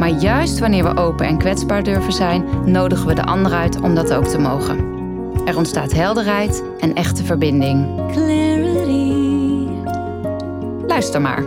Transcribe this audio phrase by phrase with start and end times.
[0.00, 3.94] Maar juist wanneer we open en kwetsbaar durven zijn, nodigen we de ander uit om
[3.94, 4.78] dat ook te mogen.
[5.44, 7.86] Er ontstaat helderheid en echte verbinding.
[8.12, 9.66] Clarity,
[10.86, 11.42] Luister maar.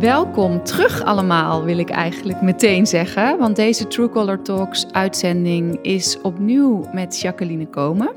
[0.00, 3.38] Welkom terug allemaal, wil ik eigenlijk meteen zeggen.
[3.38, 8.12] Want deze True Color Talks uitzending is opnieuw met Jacqueline Komen.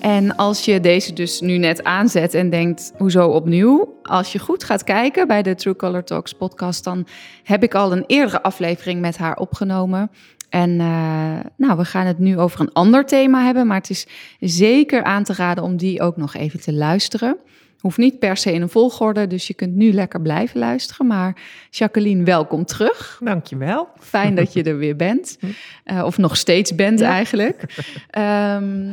[0.00, 3.98] En als je deze dus nu net aanzet en denkt, hoezo opnieuw?
[4.02, 7.06] Als je goed gaat kijken bij de True Color Talks podcast, dan
[7.42, 10.10] heb ik al een eerdere aflevering met haar opgenomen.
[10.48, 14.06] En eh, nou, we gaan het nu over een ander thema hebben, maar het is
[14.40, 17.38] zeker aan te raden om die ook nog even te luisteren.
[17.80, 21.06] Hoeft niet per se in een volgorde, dus je kunt nu lekker blijven luisteren.
[21.06, 21.36] Maar
[21.70, 23.20] Jacqueline, welkom terug.
[23.24, 23.88] Dankjewel.
[23.98, 25.38] Fijn dat je er weer bent.
[25.84, 27.10] Eh, of nog steeds bent Ja.
[27.10, 27.62] eigenlijk.
[28.10, 28.92] Ehm,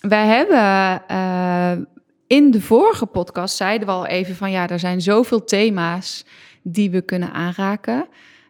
[0.00, 1.72] wij hebben eh,
[2.26, 6.24] in de vorige podcast zeiden we al even van ja, er zijn zoveel thema's
[6.62, 8.06] die we kunnen aanraken.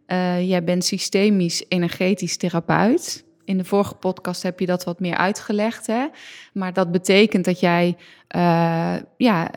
[0.06, 3.24] Eh, jij bent systemisch energetisch therapeut.
[3.46, 5.86] In de vorige podcast heb je dat wat meer uitgelegd.
[5.86, 6.06] Hè?
[6.52, 7.96] Maar dat betekent dat jij
[8.28, 9.50] eh, ja,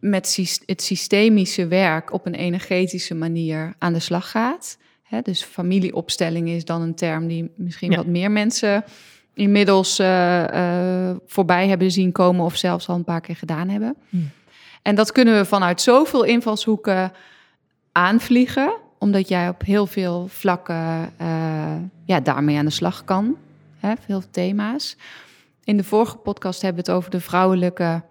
[0.00, 0.36] met
[0.66, 4.78] het systemische werk op een energetische manier aan de slag gaat.
[5.02, 5.20] Hè?
[5.22, 7.96] Dus familieopstelling is dan een term die misschien Ja.
[7.96, 8.84] wat meer mensen
[9.34, 13.96] inmiddels eh, eh, voorbij hebben zien komen of zelfs al een paar keer gedaan hebben.
[14.08, 14.30] Hmm.
[14.82, 17.12] En dat kunnen we vanuit zoveel invalshoeken
[17.92, 23.36] aanvliegen, omdat jij op heel veel vlakken eh, ja, daarmee aan de slag kan.
[23.78, 24.96] Hè, veel thema's.
[25.64, 28.02] In de vorige podcast hebben we het over de vrouwelijke,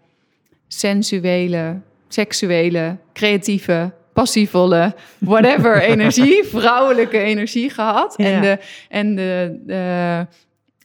[0.68, 8.16] sensuele, seksuele, creatieve, passievolle, whatever energie, vrouwelijke energie gehad.
[8.16, 8.60] En de,
[8.90, 10.26] en de, de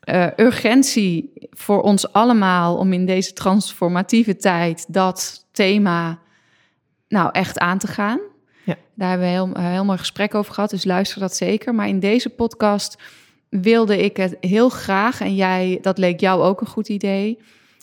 [0.01, 6.19] eh, urgentie voor ons allemaal om in deze transformatieve tijd dat thema
[7.09, 8.21] nou echt aan te gaan.
[8.65, 8.75] Ja.
[8.95, 11.75] Daar hebben we heel, een heel mooi gesprek over gehad, dus luister dat zeker.
[11.75, 12.97] Maar in deze podcast
[13.49, 17.39] wilde ik het heel graag, en jij, dat leek jou ook een goed idee,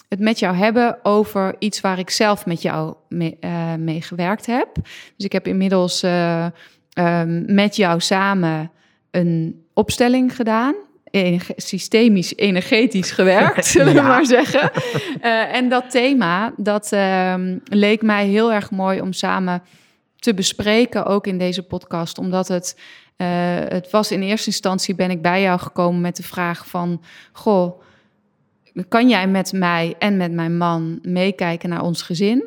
[0.09, 4.45] het met jou hebben over iets waar ik zelf met jou mee, eh, mee gewerkt
[4.45, 4.67] heb.
[5.16, 6.45] Dus ik heb inmiddels eh,
[6.94, 8.72] ehm, met jou samen
[9.11, 10.75] een opstelling gedaan.
[11.11, 14.07] Energe- systemisch, energetisch gewerkt, zullen we Ja.
[14.07, 14.72] maar zeggen.
[15.22, 19.61] Eh, en dat thema, dat ehm, leek mij heel erg mooi om samen
[20.19, 22.18] te bespreken, ook in deze podcast.
[22.18, 22.80] Omdat het,
[23.16, 23.28] eh,
[23.68, 27.02] het was in eerste instantie, ben ik bij jou gekomen met de vraag van...
[27.31, 27.81] Goh,
[28.88, 32.44] kan jij met mij en met mijn man meekijken naar ons gezin?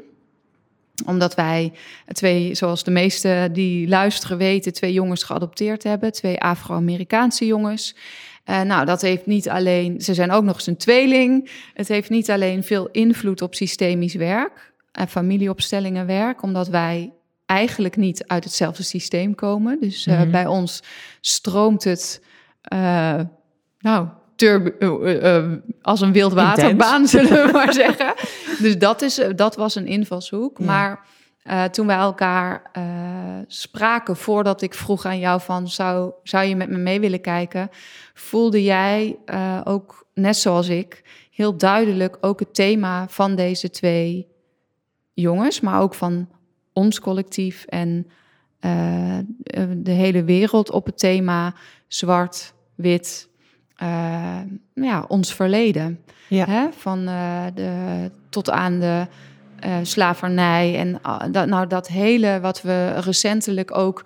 [1.06, 1.72] Omdat wij
[2.06, 6.12] twee, zoals de meesten die luisteren weten, twee jongens geadopteerd hebben.
[6.12, 7.96] Twee Afro-Amerikaanse jongens.
[8.44, 11.50] Eh, nou, dat heeft niet alleen, ze zijn ook nog eens een tweeling.
[11.74, 17.12] Het heeft niet alleen veel invloed op systemisch werk en familieopstellingenwerk, omdat wij
[17.52, 19.80] eigenlijk niet uit hetzelfde systeem komen.
[19.80, 20.30] Dus eh, Mhm.
[20.30, 20.82] bij ons
[21.20, 22.22] stroomt het,
[22.62, 23.20] eh,
[23.78, 25.44] nou, eh,
[25.82, 28.14] als een wildwaterbaan, zullen we maar zeggen.
[28.58, 30.58] Dus dat, is, dat was een invalshoek.
[30.58, 30.64] Ja.
[30.64, 31.06] Maar
[31.70, 32.70] toen wij elkaar
[33.46, 35.68] spraken, voordat ik vroeg aan jou van...
[35.68, 37.68] Zou, zou je met me mee willen kijken?
[38.14, 39.18] Voelde jij
[39.64, 44.28] ook, net zoals ik, heel duidelijk ook het thema van deze twee
[45.12, 45.60] jongens...
[45.60, 46.28] maar ook van
[46.72, 48.06] ons collectief en
[48.60, 49.18] eh,
[49.76, 51.54] de hele wereld op het thema
[51.88, 53.28] zwart, wit...
[53.76, 54.40] eh,
[54.74, 56.00] ja, ons verleden.
[56.28, 56.46] Ja.
[56.46, 56.66] Hè?
[56.72, 59.06] Van eh, de, tot aan de
[59.60, 60.78] eh, slavernij.
[60.78, 61.00] En
[61.32, 64.04] dat, nou, dat hele wat we recentelijk ook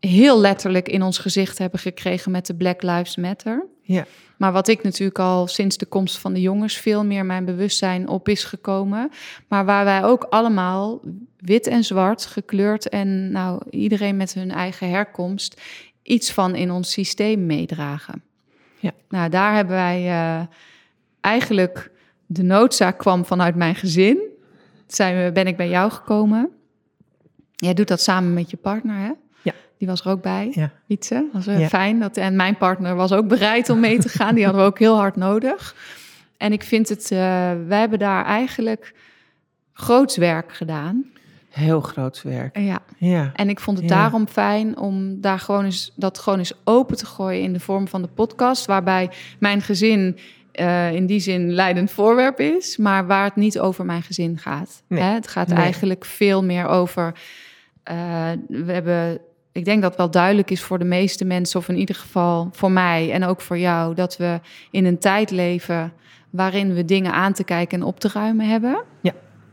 [0.00, 3.66] heel letterlijk in ons gezicht hebben gekregen met de Black Lives Matter.
[3.82, 4.04] Ja.
[4.42, 8.08] Maar wat ik natuurlijk al sinds de komst van de jongens veel meer mijn bewustzijn
[8.08, 9.10] op is gekomen.
[9.48, 11.00] Maar waar wij ook allemaal
[11.36, 15.60] wit en zwart, gekleurd en nou iedereen met hun eigen herkomst
[16.02, 18.22] iets van in ons systeem meedragen.
[18.78, 18.90] Ja.
[19.08, 20.46] Nou, daar hebben wij eh,
[21.20, 21.90] eigenlijk
[22.26, 24.18] de noodzaak kwam vanuit mijn gezin.
[24.86, 26.50] Zijn we, ben ik bij jou gekomen.
[27.54, 29.12] Jij doet dat samen met je partner, hè?
[29.82, 30.50] Die was er ook bij.
[30.54, 30.70] Ja.
[30.86, 31.28] Wietse.
[31.32, 31.68] was eh, Ja.
[31.68, 31.98] fijn.
[32.00, 34.34] Dat, en mijn partner was ook bereid om mee te gaan.
[34.34, 35.74] Die hadden we ook heel hard nodig.
[36.36, 37.18] En ik vind het, eh,
[37.66, 38.94] wij hebben daar eigenlijk
[39.72, 41.04] groots werk gedaan.
[41.48, 42.58] Heel groot werk.
[42.58, 42.78] Ja.
[42.96, 43.30] Ja.
[43.34, 43.94] En ik vond het Ja.
[43.96, 47.88] daarom fijn om daar gewoon eens, dat gewoon eens open te gooien in de vorm
[47.88, 48.66] van de podcast.
[48.66, 50.18] Waarbij mijn gezin
[50.52, 54.82] eh, in die zin leidend voorwerp is, maar waar het niet over mijn gezin gaat.
[54.86, 55.00] Nee.
[55.02, 55.12] Hè?
[55.12, 55.58] Het gaat Nee.
[55.58, 57.12] eigenlijk veel meer over.
[57.82, 57.96] eh,
[58.48, 59.20] we hebben.
[59.52, 62.70] Ik denk dat wel duidelijk is voor de meeste mensen, of in ieder geval voor
[62.70, 64.40] mij en ook voor jou, dat we
[64.70, 65.92] in een tijd leven
[66.30, 68.82] waarin we dingen aan te kijken en op te ruimen hebben.
[69.00, 69.12] Ja.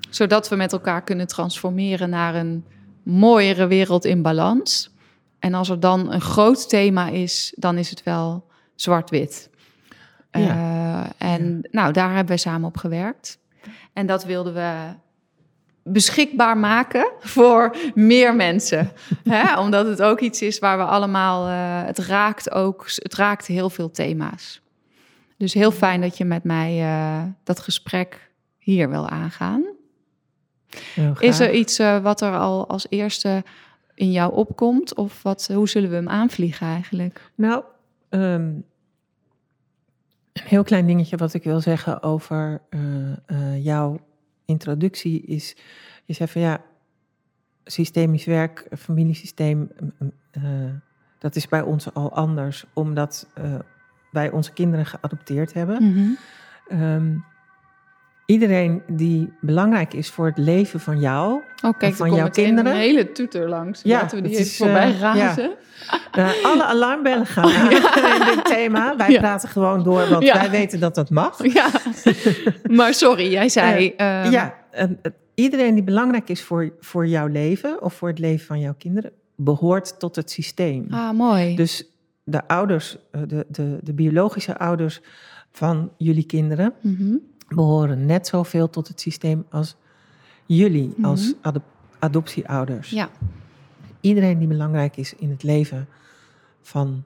[0.09, 2.65] Zodat we met elkaar kunnen transformeren naar een
[3.03, 4.93] mooiere wereld in balans.
[5.39, 9.49] En als er dan een groot thema is, dan is het wel zwart-wit.
[10.31, 11.09] Ja.
[11.17, 13.39] Eh, en nou, daar hebben we samen op gewerkt.
[13.93, 14.93] En dat wilden we
[15.91, 18.91] beschikbaar maken voor meer mensen.
[19.57, 21.47] Omdat het ook iets is waar we allemaal...
[21.47, 22.86] eh, het raakt ook...
[22.95, 24.62] Het raakt heel veel thema's.
[25.38, 29.65] Dus heel fijn dat je met mij eh, dat gesprek hier wil aangaan.
[31.19, 33.44] Is er iets eh, wat er al als eerste
[33.94, 34.95] in jou opkomt?
[34.95, 37.31] Of wat, hoe zullen we hem aanvliegen eigenlijk?
[37.35, 37.63] Nou,
[38.09, 38.24] ehm,
[40.33, 42.62] een heel klein dingetje wat ik wil zeggen over
[43.57, 44.00] jouw
[44.49, 45.55] introductie is,
[46.05, 46.61] je zei van ja,
[47.63, 49.71] systemisch werk, familiesysteem,
[50.31, 50.43] eh,
[51.17, 53.59] dat is bij ons al anders, omdat eh,
[54.11, 56.17] wij onze kinderen geadopteerd hebben.
[56.67, 57.17] Ehm,
[58.29, 62.71] iedereen die belangrijk is voor het leven van jou, Oh, kijk, van jouw kinderen?
[62.71, 63.81] een hele toeter langs.
[63.83, 65.51] Ja, Laten we die even is, voorbij eh, razen.
[66.11, 67.71] Eh, alle alarmbellen gaan aan
[68.19, 68.95] in dit thema.
[68.97, 69.19] Wij Ja.
[69.19, 70.33] praten gewoon door, want Ja.
[70.33, 71.53] wij weten dat dat mag.
[71.53, 71.69] Ja,
[72.77, 73.93] maar sorry, jij zei...
[73.97, 74.85] ehm, ja, eh,
[75.33, 79.11] iedereen die belangrijk is voor, voor jouw leven of voor het leven van jouw kinderen,
[79.35, 80.85] behoort tot het systeem.
[80.89, 81.55] Ah, mooi.
[81.55, 81.89] Dus
[82.23, 85.01] de ouders, eh, de, de, de biologische ouders
[85.51, 87.15] van jullie kinderen, Mhm.
[87.49, 89.75] Behoren net zoveel tot het systeem als
[90.45, 91.05] jullie, Mhm.
[91.05, 91.63] als adop-
[91.99, 92.89] adoptieouders.
[92.89, 93.09] Ja,
[94.01, 95.87] Iedereen die belangrijk is in het leven
[96.61, 97.03] van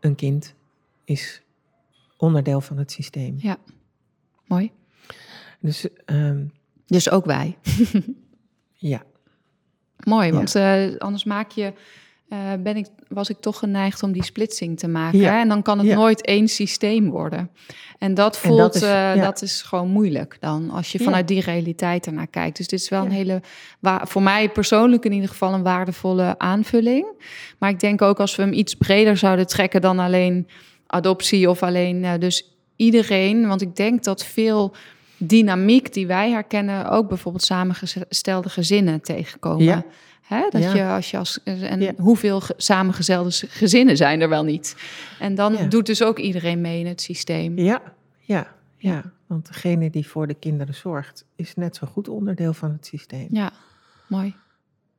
[0.00, 0.54] een kind,
[1.04, 1.42] is
[2.16, 3.34] onderdeel van het systeem.
[3.38, 3.56] ja.
[4.46, 4.70] Mooi.
[5.60, 6.44] Dus ehm,
[6.86, 7.58] Dus ook wij.
[8.92, 9.02] ja,
[10.04, 10.32] Mooi, Ja.
[10.32, 11.72] want eh, anders maak je,
[12.28, 15.18] eh, ben ik, was ik toch geneigd om die splitsing te maken.
[15.18, 15.32] Ja.
[15.32, 15.40] Hè?
[15.40, 15.94] En dan kan het Ja.
[15.94, 17.50] nooit één systeem worden.
[17.98, 19.14] En dat En voelt, dat is- eh, ja.
[19.14, 22.56] dat is gewoon moeilijk dan, als je vanuit die realiteit ernaar kijkt.
[22.56, 23.40] Dus dit is wel een hele,
[24.02, 27.06] voor mij persoonlijk in ieder geval een waardevolle aanvulling.
[27.58, 30.48] Maar ik denk ook als we hem iets breder zouden trekken dan alleen
[30.86, 33.46] adoptie of alleen, eh, dus iedereen.
[33.48, 34.74] Want ik denk dat veel
[35.18, 39.84] dynamiek die wij herkennen, ook bijvoorbeeld samengestelde gezinnen tegenkomen.
[40.26, 40.74] Hè, dat Ja.
[40.74, 41.92] je als je als en Ja.
[41.96, 44.76] hoeveel ge- samengestelde s- gezinnen zijn er wel niet?
[45.20, 45.64] En dan Ja.
[45.66, 47.58] doet dus ook iedereen mee in het systeem.
[47.58, 47.82] ja,
[48.20, 48.46] ja,
[48.76, 49.02] ja.
[49.26, 53.26] Want degene die voor de kinderen zorgt, is net zo goed onderdeel van het systeem.
[53.30, 53.52] Ja,
[54.08, 54.34] mooi.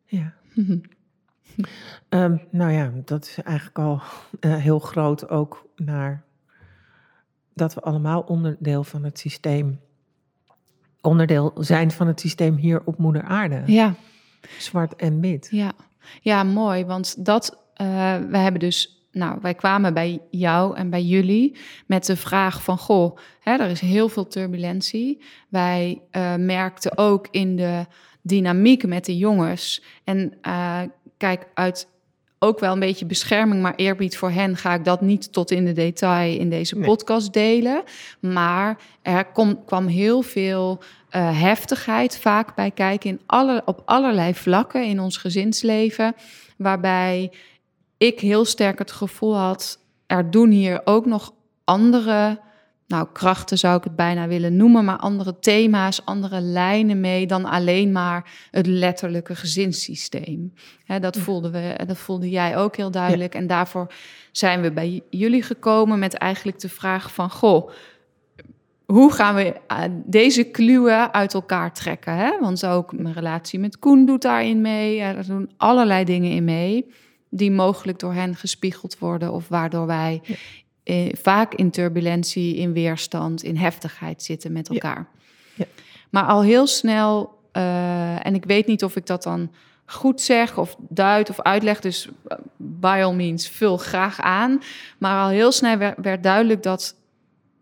[0.05, 0.33] Ja.
[2.09, 4.01] Ehm, nou ja, dat is eigenlijk al
[4.39, 6.23] eh, heel groot ook naar
[7.53, 9.79] dat we allemaal onderdeel van het systeem,
[11.01, 13.61] onderdeel zijn van het systeem hier op moeder aarde.
[13.65, 13.95] Ja,
[14.57, 15.47] Zwart en wit.
[15.51, 15.71] ja.
[16.21, 16.85] ja, mooi.
[16.85, 21.55] Want dat, eh we hebben dus, nou, wij kwamen bij jou en bij jullie
[21.85, 25.21] met de vraag van, goh, hè, er is heel veel turbulentie.
[25.49, 27.85] Wij eh, merkten ook in de
[28.21, 29.83] dynamiek met de jongens.
[30.03, 30.81] En eh,
[31.17, 31.87] kijk, uit
[32.39, 35.65] ook wel een beetje bescherming, maar eerbied voor hen ga ik dat niet tot in
[35.65, 36.85] de detail in deze Nee.
[36.87, 37.83] podcast delen.
[38.19, 44.33] Maar er kom, kwam heel veel eh, heftigheid vaak bij kijken in alle, op allerlei
[44.33, 46.15] vlakken in ons gezinsleven.
[46.57, 47.31] Waarbij
[47.97, 51.33] ik heel sterk het gevoel had, er doen hier ook nog
[51.63, 52.39] andere,
[52.87, 57.45] nou krachten zou ik het bijna willen noemen, maar andere thema's, andere lijnen mee dan
[57.45, 60.53] alleen maar het letterlijke gezinssysteem.
[60.99, 63.35] Dat, voelden we, dat voelde jij ook heel duidelijk.
[63.35, 63.93] En daarvoor
[64.31, 67.69] zijn we bij jullie gekomen met eigenlijk de vraag van, goh,
[68.87, 72.13] hoe gaan we eh, deze kluwen uit elkaar trekken?
[72.13, 72.39] Hè?
[72.39, 74.99] Want ook mijn relatie met Koen doet daarin mee.
[74.99, 76.91] Er doen allerlei dingen in mee
[77.29, 80.21] die mogelijk door hen gespiegeld worden of waardoor wij
[80.83, 85.07] eh, vaak in turbulentie, in weerstand, in heftigheid zitten met elkaar.
[85.55, 85.65] Ja.
[86.09, 89.51] Maar al heel snel, eh, en ik weet niet of ik dat dan
[89.85, 92.09] goed zeg of duid of uitleg, dus
[92.57, 94.61] by all means vul graag aan.
[94.97, 96.95] Maar al heel snel werd, werd duidelijk dat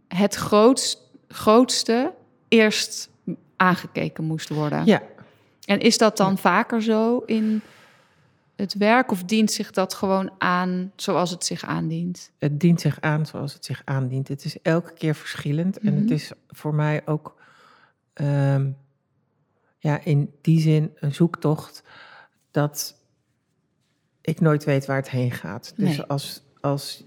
[0.08, 1.05] het grootst,
[1.36, 2.14] grootste
[2.48, 3.10] eerst
[3.56, 4.86] aangekeken moest worden.
[4.86, 5.02] Ja,
[5.66, 7.62] En is dat dan vaker zo in
[8.56, 12.32] het werk of dient zich dat gewoon aan zoals het zich aandient?
[12.38, 14.28] het dient zich aan zoals het zich aandient.
[14.28, 15.78] Het is elke keer verschillend.
[15.80, 16.02] En Mhm.
[16.02, 17.34] het is voor mij ook.
[18.14, 18.70] ehm,
[19.80, 21.84] ja, in die zin een zoektocht
[22.52, 22.96] dat
[24.22, 25.74] ik nooit weet waar het heen gaat.
[25.76, 26.06] Dus Nee.
[26.06, 27.04] als, als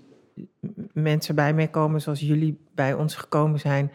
[0.92, 3.90] mensen bij mij komen zoals jullie bij ons gekomen zijn,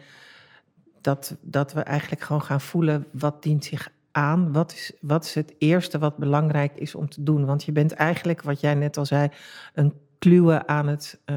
[1.04, 4.52] dat, dat we eigenlijk gewoon gaan voelen wat dient zich aan.
[4.52, 7.46] Wat is, wat is het eerste wat belangrijk is om te doen?
[7.46, 9.30] Want je bent eigenlijk, wat jij net al zei,
[9.74, 11.36] een kluwe aan het eh,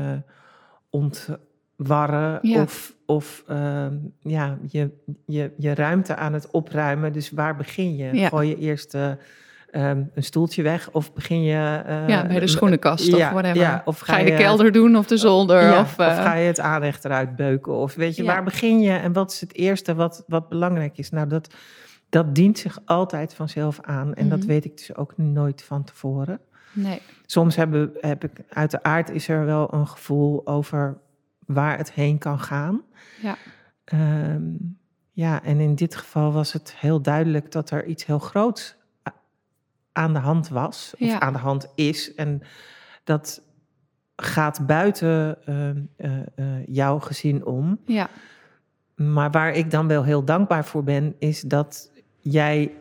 [0.90, 2.38] ontwarren.
[2.42, 2.62] Ja.
[2.62, 4.90] Of, of ehm, ja, je,
[5.26, 7.12] je, je ruimte aan het opruimen.
[7.12, 8.14] Dus waar begin je?
[8.14, 8.28] Ja.
[8.28, 9.10] Gooi je eerst eh,
[9.76, 11.82] ehm, een stoeltje weg of begin je...
[11.86, 13.56] eh, ja, bij de schoenenkast of whatever.
[13.56, 15.62] ja, of ga je de kelder doen of de zolder?
[15.62, 17.72] ja, of, eh, ga je het aanrecht eruit beuken?
[17.72, 21.10] Of weet je, waar begin je en wat is het eerste wat, wat belangrijk is?
[21.10, 21.54] Nou, dat,
[22.08, 24.14] dat dient zich altijd vanzelf aan.
[24.14, 24.46] En dat Mhm.
[24.48, 26.40] weet ik dus ook nooit van tevoren.
[26.72, 27.00] nee.
[27.26, 30.98] Soms hebben, heb ik, uit de aard is er wel een gevoel over
[31.46, 32.82] waar het heen kan gaan.
[33.22, 33.36] Ja.
[33.84, 34.42] Ehm,
[35.12, 38.76] ja, en in dit geval was het heel duidelijk dat er iets heel groots
[39.96, 40.92] aan de hand was.
[40.98, 41.20] Of Ja.
[41.20, 42.14] aan de hand is.
[42.14, 42.42] En
[43.04, 43.42] dat
[44.16, 47.78] gaat buiten ehm, eh, eh, jouw gezin om.
[47.84, 48.08] Ja.
[48.94, 52.72] Maar waar ik dan wel heel dankbaar voor ben, is dat jij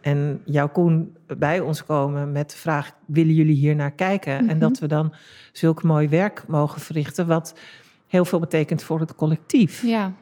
[0.00, 4.38] en jouw Koen bij ons komen met de vraag: willen jullie hier naar kijken?
[4.38, 4.58] En Mhm.
[4.58, 5.14] dat we dan
[5.52, 7.58] zulk mooi werk mogen verrichten, wat
[8.06, 9.82] heel veel betekent voor het collectief.
[9.82, 10.12] Ja.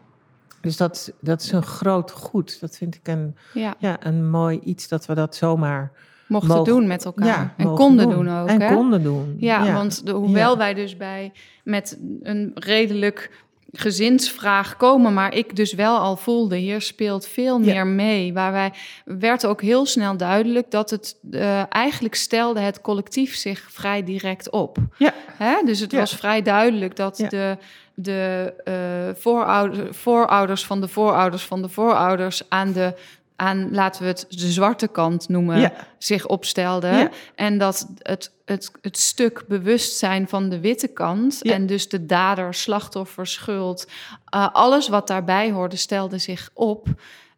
[0.60, 2.60] Dus dat, dat is een groot goed.
[2.60, 3.74] Dat vind ik een, Ja.
[3.78, 5.92] ja, een mooi iets dat we dat zomaar
[6.28, 7.26] Mochten mogen- doen met elkaar.
[7.26, 8.48] ja, en konden doen, ook.
[8.48, 8.74] En hè?
[8.74, 9.36] konden doen.
[9.38, 10.56] Ja, want de, hoewel Ja.
[10.56, 11.32] wij dus bij
[11.64, 13.30] met een redelijk
[13.72, 18.32] gezinsvraag komen, maar ik dus wel al voelde, hier speelt veel meer mee.
[18.32, 18.72] Waar wij
[19.04, 24.50] werd ook heel snel duidelijk dat het eh, eigenlijk stelde het collectief zich vrij direct
[24.50, 24.78] op.
[24.98, 25.12] Ja.
[25.32, 25.54] Hè?
[25.64, 27.56] Dus het was vrij duidelijk dat de,
[27.94, 28.74] de eh,
[29.14, 32.94] voorouder, voorouders van de voorouders van de voorouders aan de
[33.40, 35.72] aan, laten we het de zwarte kant noemen, Ja.
[35.98, 36.98] zich opstelden.
[36.98, 37.10] Ja.
[37.34, 41.38] En dat het, het, het stuk bewustzijn van de witte kant...
[41.42, 41.52] Ja.
[41.52, 43.86] en dus de dader, slachtoffer, schuld...
[44.24, 46.86] eh, alles wat daarbij hoorde, stelde zich op...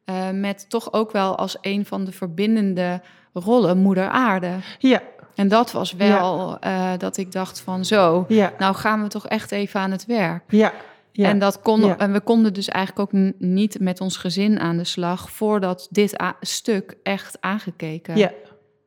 [0.04, 3.00] eh, met toch ook wel als een van de verbindende
[3.32, 4.50] rollen moeder aarde.
[4.78, 5.02] Ja,
[5.34, 8.24] En dat was wel eh, dat ik dacht van zo...
[8.28, 10.42] ja, nou gaan we toch echt even aan het werk.
[10.48, 10.72] ja.
[11.12, 11.28] Ja.
[11.28, 11.98] En, dat kon, Ja.
[11.98, 15.30] en we konden dus eigenlijk ook niet met ons gezin aan de slag...
[15.30, 18.32] voordat dit stuk echt aangekeken ja.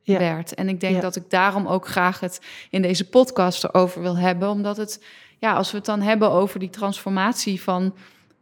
[0.02, 0.18] Ja.
[0.20, 0.54] werd.
[0.54, 4.50] En ik denk dat ik daarom ook graag het in deze podcast erover wil hebben.
[4.50, 5.04] Omdat het,
[5.40, 7.96] ja, als we het dan hebben over die transformatie van,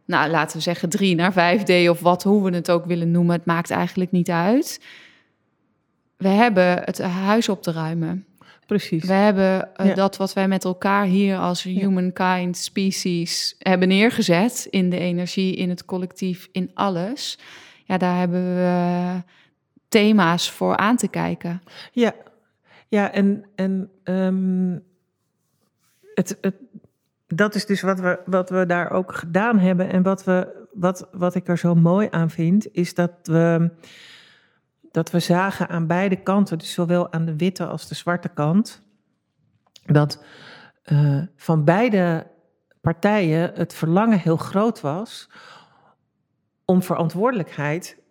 [0.05, 3.35] nou laten we zeggen 3 naar 5D of wat, hoe we het ook willen noemen,
[3.35, 4.81] het maakt eigenlijk niet uit.
[6.17, 8.25] We hebben het huis op te ruimen.
[8.71, 9.05] Precies.
[9.05, 9.93] We hebben eh, Ja.
[9.93, 15.69] dat wat wij met elkaar hier als humankind species hebben neergezet in de energie, in
[15.69, 17.39] het collectief, in alles.
[17.85, 19.23] Ja, daar hebben we
[19.87, 21.61] thema's voor aan te kijken.
[21.91, 22.13] Ja,
[22.87, 24.77] ja en, en ehm,
[26.13, 26.55] het, het,
[27.27, 29.89] dat is dus wat we, wat we daar ook gedaan hebben.
[29.89, 33.69] En wat, we, wat, wat ik er zo mooi aan vind, is dat we,
[34.91, 38.81] dat we zagen aan beide kanten, dus zowel aan de witte als de zwarte kant,
[39.85, 40.23] dat
[40.83, 42.27] eh, van beide
[42.81, 45.29] partijen het verlangen heel groot was
[46.65, 48.01] om verantwoordelijkheid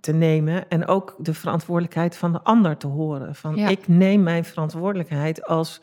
[0.00, 3.34] te nemen en ook de verantwoordelijkheid van de ander te horen.
[3.34, 3.68] Van Ja.
[3.68, 5.82] ik neem mijn verantwoordelijkheid als,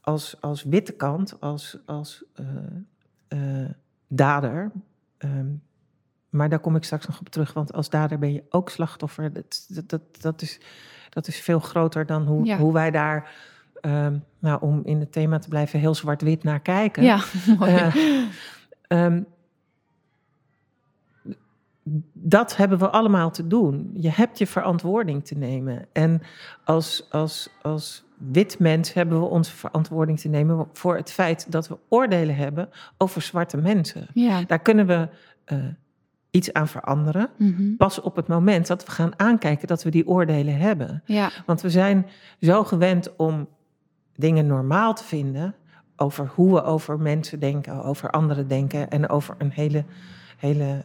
[0.00, 2.46] als, als witte kant, als, als eh,
[3.28, 3.70] eh,
[4.06, 4.72] dader.
[5.18, 5.54] Ehm,
[6.30, 9.32] maar daar kom ik straks nog op terug, want als dader ben je ook slachtoffer.
[9.32, 10.60] Dat, dat, dat, dat, is,
[11.10, 12.56] dat is veel groter dan hoe, Ja.
[12.58, 13.30] hoe wij daar,
[13.80, 17.02] ehm, nou, om in het thema te blijven, heel zwart-wit naar kijken.
[17.02, 17.20] Ja,
[17.58, 17.72] mooi.
[17.74, 17.94] Eh,
[18.88, 19.22] ehm,
[22.12, 23.90] dat hebben we allemaal te doen.
[23.94, 25.86] Je hebt je verantwoording te nemen.
[25.92, 26.22] En
[26.64, 31.68] als, als, als wit mens hebben we onze verantwoording te nemen voor het feit dat
[31.68, 32.68] we oordelen hebben
[32.98, 34.06] over zwarte mensen.
[34.14, 34.42] ja.
[34.46, 35.08] Daar kunnen we
[35.44, 35.58] eh,
[36.30, 37.28] iets aan veranderen.
[37.36, 37.76] Mhm.
[37.76, 41.02] Pas op het moment dat we gaan aankijken dat we die oordelen hebben.
[41.04, 42.06] ja, Want we zijn
[42.40, 43.48] zo gewend om
[44.16, 45.54] dingen normaal te vinden
[45.96, 49.84] over hoe we over mensen denken, over anderen denken en over een hele,
[50.36, 50.84] hele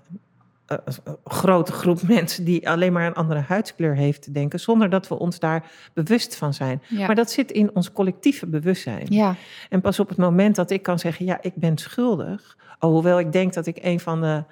[0.65, 4.89] eh, eh, grote groep mensen die alleen maar een andere huidskleur heeft te denken, zonder
[4.89, 6.81] dat we ons daar bewust van zijn.
[6.88, 7.05] ja.
[7.05, 9.05] Maar dat zit in ons collectieve bewustzijn.
[9.09, 9.35] ja,
[9.69, 13.31] En pas op het moment dat ik kan zeggen, ja, ik ben schuldig, alhoewel ik
[13.31, 14.43] denk dat ik een van de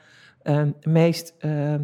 [0.83, 1.75] meest eh,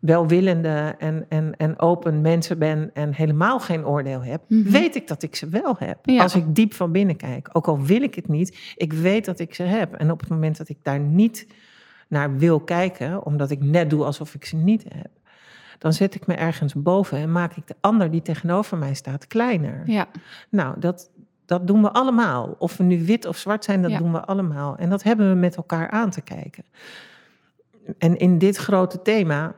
[0.00, 4.70] welwillende en, en, en open mensen ben en helemaal geen oordeel heb, Mhm.
[4.70, 5.98] weet ik dat ik ze wel heb.
[6.02, 6.22] Ja.
[6.22, 7.48] Als ik diep van binnen kijk.
[7.52, 9.94] Ook al wil ik het niet, ik weet dat ik ze heb.
[9.94, 11.46] En op het moment dat ik daar niet
[12.08, 15.10] naar wil kijken, omdat ik net doe alsof ik ze niet heb,
[15.78, 19.26] dan zet ik me ergens boven en maak ik de ander die tegenover mij staat
[19.26, 19.82] kleiner.
[19.84, 20.06] Ja,
[20.50, 21.10] Nou, dat,
[21.46, 22.54] dat doen we allemaal.
[22.58, 23.98] Of we nu wit of zwart zijn, dat Ja.
[23.98, 24.76] doen we allemaal.
[24.76, 26.64] En dat hebben we met elkaar aan te kijken.
[27.98, 29.54] En in dit grote thema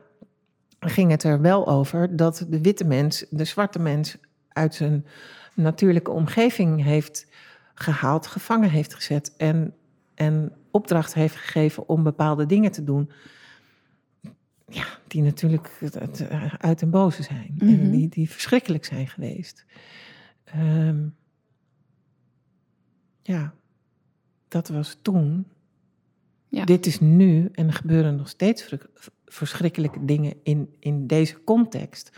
[0.79, 4.17] ging het er wel over dat de witte mens de zwarte mens
[4.49, 5.05] uit zijn
[5.53, 7.27] natuurlijke omgeving heeft
[7.73, 9.73] gehaald, gevangen heeft gezet en,
[10.15, 13.11] en opdracht heeft gegeven om bepaalde dingen te doen.
[14.67, 15.67] Ja, die natuurlijk
[16.29, 17.55] eh, uit en boze zijn.
[17.59, 17.91] En Mhm.
[17.91, 19.65] die, die verschrikkelijk zijn geweest.
[20.43, 21.07] Ehm,
[23.21, 23.53] ja,
[24.47, 25.47] dat was toen.
[26.55, 26.65] Ja.
[26.65, 28.89] Dit is nu en er gebeuren nog steeds ver-
[29.25, 32.11] verschrikkelijke dingen in, in deze context.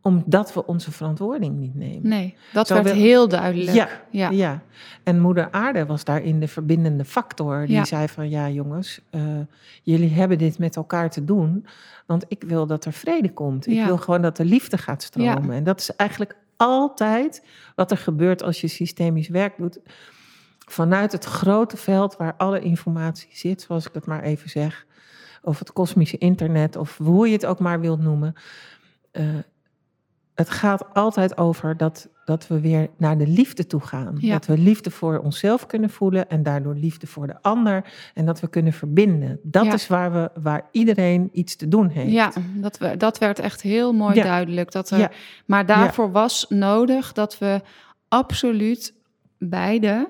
[0.00, 2.08] Omdat we onze verantwoording niet nemen.
[2.08, 3.76] nee, dat werd heel duidelijk.
[3.76, 4.30] Ja, ja.
[4.30, 4.62] ja.
[5.04, 7.66] en moeder aarde was daarin de verbindende factor.
[7.66, 7.84] Die Ja.
[7.84, 9.22] zei van, ja jongens, eh,
[9.82, 11.66] jullie hebben dit met elkaar te doen.
[12.06, 13.66] Want ik wil dat er vrede komt.
[13.66, 15.50] Ik wil gewoon dat de liefde gaat stromen.
[15.50, 19.78] En dat is eigenlijk altijd wat er gebeurt als je systemisch werk doet.
[20.72, 24.86] Vanuit het grote veld waar alle informatie zit, zoals ik het maar even zeg.
[25.42, 28.34] Of het kosmische internet, of hoe je het ook maar wilt noemen.
[29.10, 29.24] Eh,
[30.34, 34.16] het gaat altijd over dat, dat we weer naar de liefde toe gaan.
[34.20, 34.32] Ja.
[34.32, 37.84] Dat we liefde voor onszelf kunnen voelen en daardoor liefde voor de ander.
[38.14, 39.38] En dat we kunnen verbinden.
[39.42, 39.72] Dat Ja.
[39.72, 42.12] is waar, we, waar iedereen iets te doen heeft.
[42.12, 44.22] Ja, dat, we- dat werd echt heel mooi Ja.
[44.22, 44.72] duidelijk.
[44.72, 45.12] Dat er.
[45.46, 47.60] Maar daarvoor was nodig dat we
[48.08, 48.94] absoluut
[49.38, 50.08] beide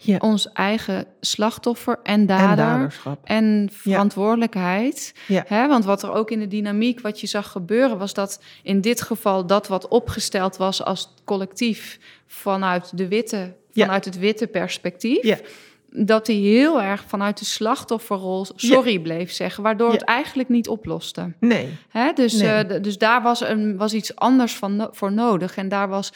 [0.00, 0.16] Ja.
[0.20, 3.18] ons eigen slachtoffer en En dader daderschap.
[3.24, 5.14] en verantwoordelijkheid.
[5.26, 5.44] Ja.
[5.46, 8.80] Hè, want wat er ook in de dynamiek wat je zag gebeuren, was dat in
[8.80, 15.42] dit geval dat wat opgesteld was als collectief vanuit de witte, vanuit het witte perspectief.
[15.90, 21.32] Dat hij heel erg vanuit de slachtofferrol sorry bleef zeggen, waardoor het eigenlijk niet oploste.
[21.40, 21.68] Nee.
[21.88, 22.12] Hè?
[22.12, 22.48] Dus, Nee.
[22.50, 25.56] eh, dus daar was, een, was iets anders van voor nodig.
[25.56, 26.12] En daar was,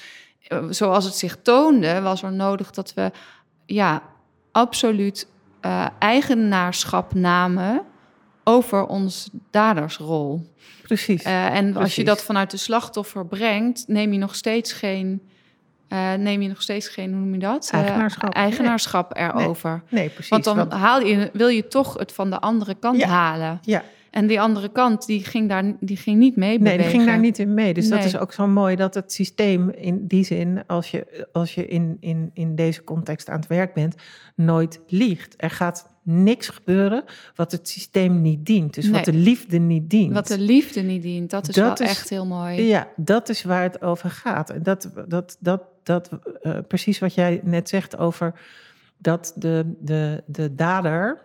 [0.46, 3.10] eh, zoals het zich toonde, was er nodig dat we
[3.74, 4.02] ja,
[4.52, 5.26] absoluut
[5.60, 7.82] eh, eigenaarschap namen
[8.44, 10.50] over ons dadersrol.
[10.82, 11.22] Precies.
[11.22, 15.22] Eh, en als je dat vanuit de slachtoffer brengt, neem je nog steeds geen.
[15.88, 17.70] eh, neem je nog steeds geen, hoe noem je dat?
[17.72, 18.32] Eigenaarschap.
[18.34, 19.82] eigenaarschap erover.
[19.88, 20.30] nee, precies.
[20.30, 23.08] Want dan haal je, wil je toch het van de andere kant Ja.
[23.08, 23.58] halen.
[23.62, 26.82] ja, En die andere kant, die ging, daar, die ging niet mee nee, bewegen.
[26.82, 27.74] die ging daar niet in mee.
[27.74, 28.06] Dus dat Nee.
[28.08, 31.96] is ook zo mooi dat het systeem in die zin, als je, als je in,
[32.00, 33.94] in, in deze context aan het werk bent,
[34.36, 35.34] nooit liegt.
[35.36, 38.74] Er gaat niks gebeuren wat het systeem niet dient.
[38.74, 39.14] Dus wat Nee.
[39.16, 40.12] de liefde niet dient.
[40.12, 42.62] Wat de liefde niet dient, dat is Dat wel is- echt heel mooi.
[42.62, 44.50] Ja, dat is waar het over gaat.
[44.50, 46.10] En dat, dat, dat, dat
[46.42, 48.34] eh, precies wat jij net zegt over
[48.98, 51.22] dat de, de, de dader,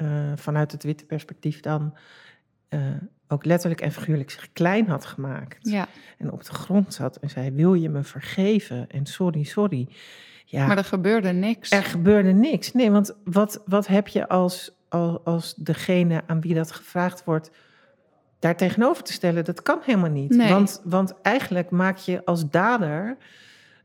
[0.00, 1.94] eh, vanuit het witte perspectief dan,
[2.68, 2.80] eh,
[3.28, 5.68] ook letterlijk en figuurlijk zich klein had gemaakt.
[5.70, 8.88] Ja, En op de grond zat en zei, wil je me vergeven?
[8.90, 9.88] En sorry, sorry.
[10.44, 11.70] Ja, maar er gebeurde niks.
[11.70, 12.72] er gebeurde niks.
[12.72, 17.50] Nee, want wat, wat heb je als, als, als degene aan wie dat gevraagd wordt
[18.38, 19.44] daar tegenover te stellen?
[19.44, 20.30] Dat kan helemaal niet.
[20.30, 20.48] Nee.
[20.48, 23.16] Want, want eigenlijk maak je als dader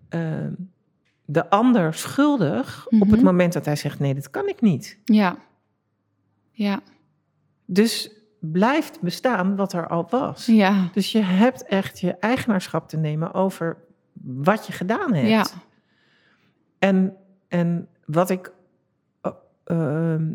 [0.09, 0.53] ehm,
[1.25, 3.23] de ander schuldig op het Mhm.
[3.23, 4.97] moment dat hij zegt: nee, dat kan ik niet.
[5.05, 5.37] Ja.
[6.55, 6.79] Ja.
[7.65, 10.45] Dus blijft bestaan wat er al was.
[10.45, 10.89] Ja.
[10.93, 13.77] Dus je hebt echt je eigenaarschap te nemen over
[14.23, 15.29] wat je gedaan hebt.
[15.29, 15.45] Ja.
[16.79, 17.15] En,
[17.47, 18.51] en wat ik
[19.21, 19.31] eh,
[19.63, 20.33] ehm,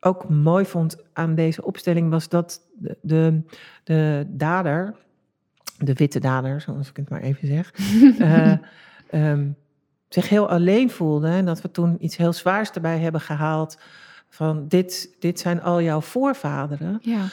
[0.00, 3.42] ook mooi vond aan deze opstelling was dat de, de,
[3.84, 4.94] de dader,
[5.78, 7.72] de witte dader, zoals ik het maar even zeg,
[8.18, 8.54] eh,
[9.10, 9.48] ehm,
[10.08, 11.28] zich heel alleen voelde.
[11.28, 13.78] En dat we toen iets heel zwaars erbij hebben gehaald.
[14.34, 16.98] Van dit, dit zijn al jouw voorvaderen.
[17.02, 17.24] Ja.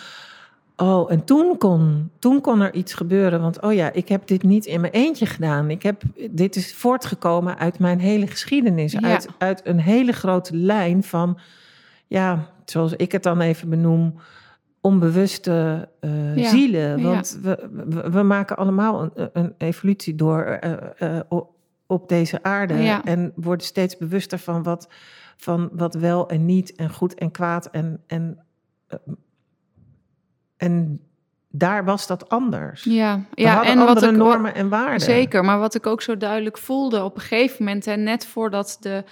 [0.76, 3.42] Oh, en toen kon, toen kon er iets gebeuren.
[3.42, 5.70] Want oh ja, ik heb dit niet in mijn eentje gedaan.
[5.70, 8.92] Ik heb, dit is voortgekomen uit mijn hele geschiedenis.
[8.92, 9.00] Ja.
[9.02, 11.40] Uit, uit een hele grote lijn van,
[12.08, 14.16] ja, zoals ik het dan even benoem,
[14.82, 15.90] onbewuste
[16.36, 16.98] Ja, zielen.
[16.98, 17.04] ja.
[17.04, 21.22] Want we, we, we maken allemaal een, een evolutie door eh, eh,
[21.88, 23.02] op, deze aarde.
[23.04, 24.88] En worden steeds bewuster van wat,
[25.42, 28.04] van wat wel en niet en goed en kwaad en...
[28.08, 28.40] en
[28.88, 28.98] eh,
[30.58, 31.02] en
[31.54, 32.84] daar was dat anders.
[32.84, 33.26] Ja.
[33.34, 33.64] We ja.
[33.64, 35.02] En wat ik normen en waarden.
[35.02, 38.78] Zeker, maar wat ik ook zo duidelijk voelde op een gegeven moment, en net voordat,
[38.80, 39.04] de,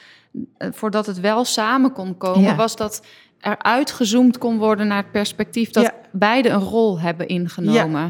[0.57, 2.55] eh, voordat het wel samen kon komen, Ja.
[2.55, 3.05] was dat
[3.39, 5.93] er uitgezoomd kon worden naar het perspectief dat Ja.
[6.11, 8.01] beide een rol hebben ingenomen.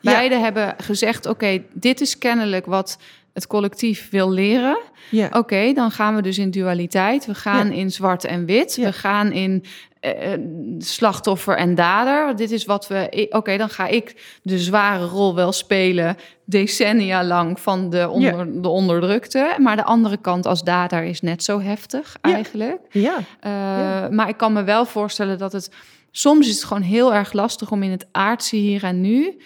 [0.00, 0.12] Ja.
[0.12, 2.98] Beide hebben gezegd: oké, dit is kennelijk wat
[3.38, 4.78] het collectief wil leren.
[5.10, 5.28] Ja.
[5.32, 7.26] Oké, dan gaan we dus in dualiteit.
[7.26, 7.74] We gaan Ja.
[7.74, 8.74] in zwart en wit.
[8.74, 8.84] Ja.
[8.84, 9.64] We gaan in
[10.00, 10.40] eh, eh,
[10.78, 12.36] slachtoffer en dader.
[12.36, 13.26] Dit is wat we.
[13.30, 18.68] Oké, dan ga ik de zware rol wel spelen, decennia lang van de, onder, de
[18.68, 19.54] onderdrukte.
[19.58, 22.78] Maar de andere kant als dader is net zo heftig eigenlijk.
[22.90, 24.08] Ja, Eh, Ja.
[24.10, 25.70] Maar ik kan me wel voorstellen dat het.
[26.10, 29.36] Soms is het gewoon heel erg lastig om in het aardse hier en nu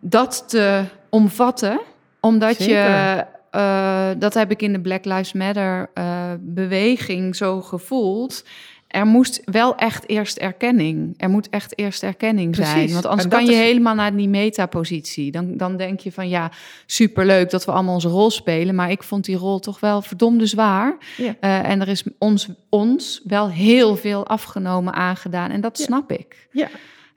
[0.00, 1.80] dat te omvatten,
[2.20, 3.24] omdat je.
[3.50, 8.44] Eh, dat heb ik in de Black Lives Matter eh, beweging zo gevoeld.
[8.88, 11.14] Er moest wel echt eerst erkenning.
[11.16, 12.92] Er moet echt eerst erkenning zijn.
[12.92, 15.30] Want anders kan je is- helemaal naar die metapositie.
[15.32, 16.50] Dan, dan denk je van ja,
[16.86, 18.74] superleuk dat we allemaal onze rol spelen.
[18.74, 20.96] Maar ik vond die rol toch wel verdomde zwaar.
[21.16, 21.34] Ja.
[21.40, 25.50] Eh, en er is ons, ons wel heel veel afgenomen aangedaan.
[25.50, 25.84] En dat Ja.
[25.84, 26.48] snap ik.
[26.52, 26.68] ja.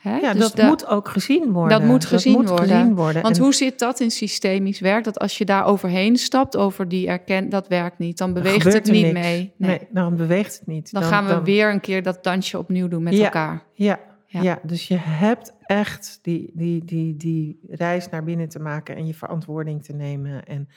[0.03, 0.17] Hè?
[0.17, 1.79] ja Dus dat da- moet ook gezien worden.
[1.79, 2.57] Dat moet gezien worden.
[2.57, 3.21] gezien worden.
[3.21, 5.03] Want En- hoe zit dat in systemisch werk?
[5.03, 8.17] Dat als je daar overheen stapt, over die erken, dat werkt niet.
[8.17, 9.19] Dan beweegt het niet niks.
[9.19, 9.53] mee.
[9.57, 9.69] Nee.
[9.69, 9.87] Nee.
[9.89, 10.91] dan beweegt het niet.
[10.91, 13.23] Dan, gaan we weer een keer dat dansje opnieuw doen met Ja.
[13.23, 13.63] elkaar.
[13.73, 14.41] Ja, Ja.
[14.41, 14.59] ja.
[14.63, 19.13] dus je hebt echt die, die, die, die reis naar binnen te maken en je
[19.13, 20.45] verantwoording te nemen.
[20.45, 20.69] En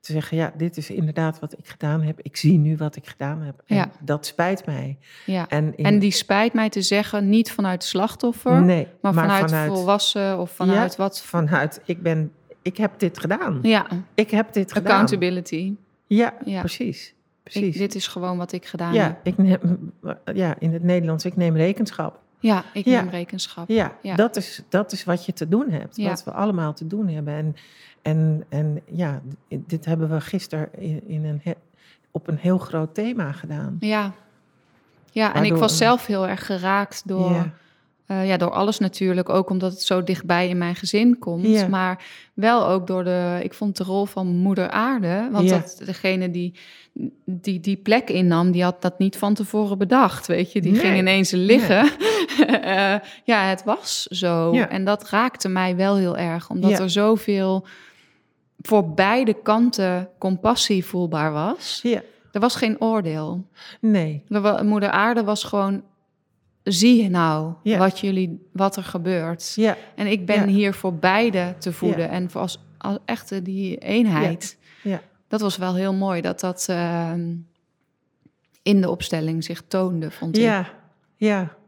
[0.00, 2.20] te zeggen, ja, dit is inderdaad wat ik gedaan heb.
[2.22, 3.62] Ik zie nu wat ik gedaan heb.
[3.66, 3.90] En Ja.
[4.00, 4.98] dat spijt mij.
[5.26, 5.48] Ja.
[5.48, 10.38] En, in- En die spijt mij te zeggen, niet vanuit slachtoffer, nee, maar, vanuit, volwassen
[10.38, 11.22] of vanuit wat.
[11.22, 12.32] Vanuit, ik ben,
[12.62, 13.58] ik heb dit gedaan.
[13.62, 14.90] Ja, Ik heb dit gedaan.
[14.92, 15.74] accountability.
[16.06, 16.60] Ja, Ja.
[16.60, 17.08] precies.
[17.08, 17.76] Ik, precies.
[17.76, 19.18] dit is gewoon wat ik gedaan ja, heb.
[19.22, 19.92] ik neem,
[20.34, 22.18] ja, in het Nederlands, ik neem rekenschap.
[22.38, 23.00] Ja, ik Ja.
[23.00, 23.68] neem rekenschap.
[23.68, 24.14] Ja, Ja.
[24.14, 25.96] Dat, is, dat is wat je te doen hebt.
[25.96, 26.08] Ja.
[26.08, 27.34] Wat we allemaal te doen hebben.
[27.34, 27.56] En,
[28.02, 31.52] en, en ja, dit hebben we gisteren in, in een he-
[32.10, 33.76] op een heel groot thema gedaan.
[33.80, 34.12] Ja,
[35.12, 37.52] ja en ik was zelf heel erg geraakt door, Ja.
[38.06, 39.28] eh, ja, door alles natuurlijk.
[39.28, 41.46] Ook omdat het zo dichtbij in mijn gezin komt.
[41.46, 41.68] Ja.
[41.68, 45.28] Maar wel ook door de, ik vond de rol van moeder aarde.
[45.32, 45.58] Want Ja.
[45.58, 46.54] dat, degene die,
[47.24, 50.60] die die plek innam, die had dat niet van tevoren bedacht, weet je.
[50.60, 50.80] Die Nee.
[50.80, 51.90] ging ineens liggen.
[52.40, 54.52] Eh, ja, het was zo.
[54.52, 56.50] En dat raakte mij wel heel erg.
[56.50, 57.66] Omdat er zoveel
[58.62, 61.80] voor beide kanten compassie voelbaar was.
[61.82, 63.46] Ja, Er was geen oordeel.
[63.80, 64.24] nee.
[64.28, 65.82] Er Moeder Aarde was gewoon,
[66.62, 67.78] zie nou Ja.
[67.78, 69.52] wat, jullie, wat er gebeurt.
[69.54, 70.46] Ja, En ik ben Ja.
[70.46, 72.08] hier voor beide te voeden.
[72.10, 74.58] En voor als, als echte die eenheid.
[74.82, 77.34] ja, Dat was wel heel mooi dat dat ehm,
[78.62, 80.42] in de opstelling zich toonde, vond ik.
[80.42, 80.66] ja,
[81.16, 81.58] ja.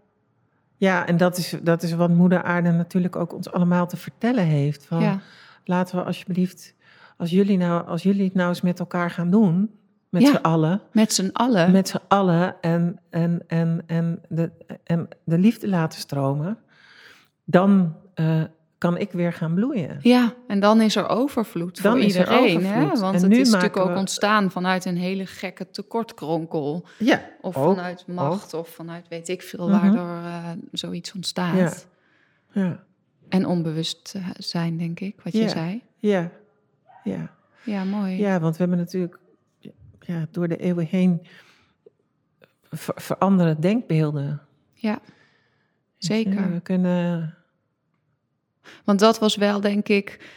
[0.76, 4.44] Ja, en dat is, dat is wat Moeder Aarde natuurlijk ook ons allemaal te vertellen
[4.44, 4.86] heeft.
[4.86, 5.20] Van.
[5.64, 6.74] Laten we alsjeblieft,
[7.22, 9.70] als jullie, nou, als jullie het nou eens met elkaar gaan doen,
[10.08, 10.28] met Ja.
[10.30, 11.70] z'n allen, Met z'n allen.
[11.72, 14.50] met z'n allen en, en, en, en, de,
[14.84, 16.58] en de liefde laten stromen,
[17.44, 18.42] dan eh,
[18.78, 19.98] kan ik weer gaan bloeien.
[20.00, 22.64] Ja, en dan is er overvloed Dan voor er iedereen.
[22.64, 22.86] Hè?
[22.86, 26.86] Want En het nu is natuurlijk ook ontstaan vanuit een hele gekke tekortkronkel.
[26.98, 29.80] Ja, Of Ook, vanuit macht, of vanuit weet ik veel, Mhm.
[29.80, 31.86] waardoor eh, zoiets ontstaat.
[32.52, 32.62] Ja.
[32.62, 32.82] ja,
[33.28, 35.82] En onbewust eh, zijn, denk ik, wat je zei.
[35.98, 36.30] ja,
[37.04, 37.30] ja.
[37.64, 38.16] Ja, mooi.
[38.16, 39.18] Ja, want we hebben natuurlijk
[40.00, 41.26] ja, door de eeuwen heen
[42.70, 44.42] ver- veranderen denkbeelden.
[44.74, 44.98] Ja,
[45.96, 46.32] zeker.
[46.32, 47.34] Ja, we kunnen.
[48.84, 50.30] Want dat was wel, denk ik,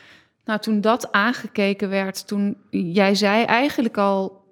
[0.45, 4.43] nou toen dat aangekeken werd, toen jij zei eigenlijk al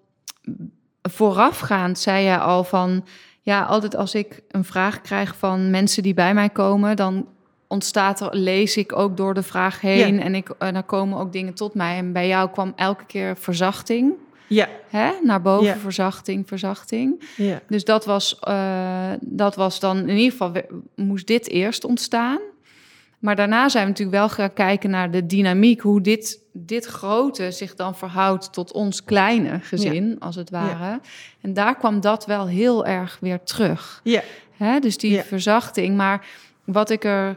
[1.01, 3.05] voorafgaand, zei je al van,
[3.41, 7.27] ja, altijd als ik een vraag krijg van mensen die bij mij komen, dan
[7.73, 10.21] ontstaat er, lees ik ook door de vraag heen Ja.
[10.23, 11.97] en ik, en dan komen ook dingen tot mij.
[11.97, 14.13] En bij jou kwam elke keer verzachting,
[14.47, 15.77] Ja, hè, naar boven, Ja.
[15.77, 17.23] verzachting, verzachting.
[17.37, 20.51] ja, Dus dat was, eh, dat was dan in ieder geval,
[20.95, 22.39] moest dit eerst ontstaan.
[23.19, 27.51] Maar daarna zijn we natuurlijk wel gaan kijken naar de dynamiek, hoe dit, dit grote
[27.51, 30.99] zich dan verhoudt tot ons kleine gezin, als het ware.
[31.41, 33.99] En daar kwam dat wel heel erg weer terug.
[34.03, 34.21] ja,
[34.57, 34.79] Hè?
[34.79, 35.95] Dus die verzachting.
[35.97, 36.25] Maar
[36.63, 37.35] wat ik er eh,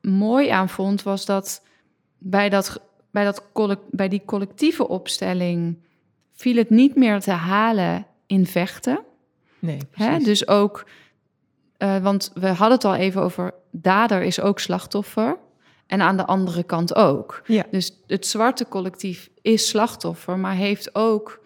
[0.00, 1.62] mooi aan vond, was dat
[2.18, 3.42] bij, dat, bij, dat
[3.90, 5.78] bij die collectieve opstelling
[6.32, 9.00] viel het niet meer te halen in vechten.
[9.58, 10.18] nee, Hè?
[10.18, 10.88] Dus ook,
[11.76, 15.36] eh, want we hadden het al even over, dader is ook slachtoffer.
[15.86, 17.42] En aan de andere kant ook.
[17.46, 17.64] Ja.
[17.70, 21.40] Dus het zwarte collectief is slachtoffer, maar heeft ook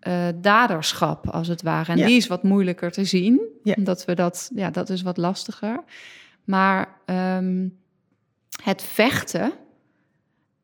[0.00, 1.92] eh, daderschap, als het ware.
[1.92, 2.06] En Ja.
[2.06, 3.74] die is wat moeilijker te zien, Ja.
[3.78, 5.84] omdat we dat, ja, dat is wat lastiger.
[6.44, 7.68] Maar ehm,
[8.62, 9.52] het vechten,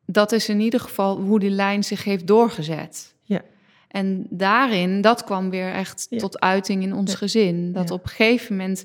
[0.06, 3.14] dat is in ieder geval hoe die lijn zich heeft doorgezet.
[3.22, 3.40] Ja.
[3.88, 6.18] En daarin, dat kwam weer echt Ja.
[6.18, 7.16] tot uiting in ons Ja.
[7.16, 7.72] gezin.
[7.72, 7.94] Dat Ja.
[7.94, 8.84] op een gegeven moment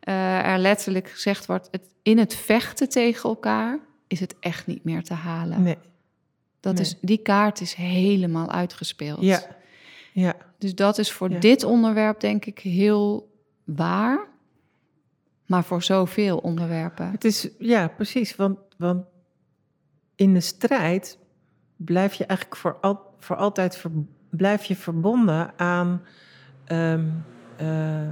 [0.00, 1.68] eh, er letterlijk gezegd wordt...
[1.70, 5.62] Het, in het vechten tegen elkaar is het echt niet meer te halen.
[5.62, 5.76] Nee,
[6.60, 6.82] dat nee.
[6.82, 9.20] is, die kaart is helemaal uitgespeeld.
[9.22, 9.42] ja,
[10.12, 13.30] Ja, Dus dat is voor dit onderwerp denk ik heel
[13.64, 14.28] waar.
[15.50, 17.10] Maar voor zoveel onderwerpen.
[17.10, 18.36] het is, ja, precies.
[18.36, 19.04] Want, want
[20.14, 21.18] in de strijd
[21.76, 23.84] blijf je eigenlijk voor, al, voor altijd
[24.30, 26.02] blijf je verbonden aan
[26.64, 27.08] ehm,
[27.56, 28.08] eh,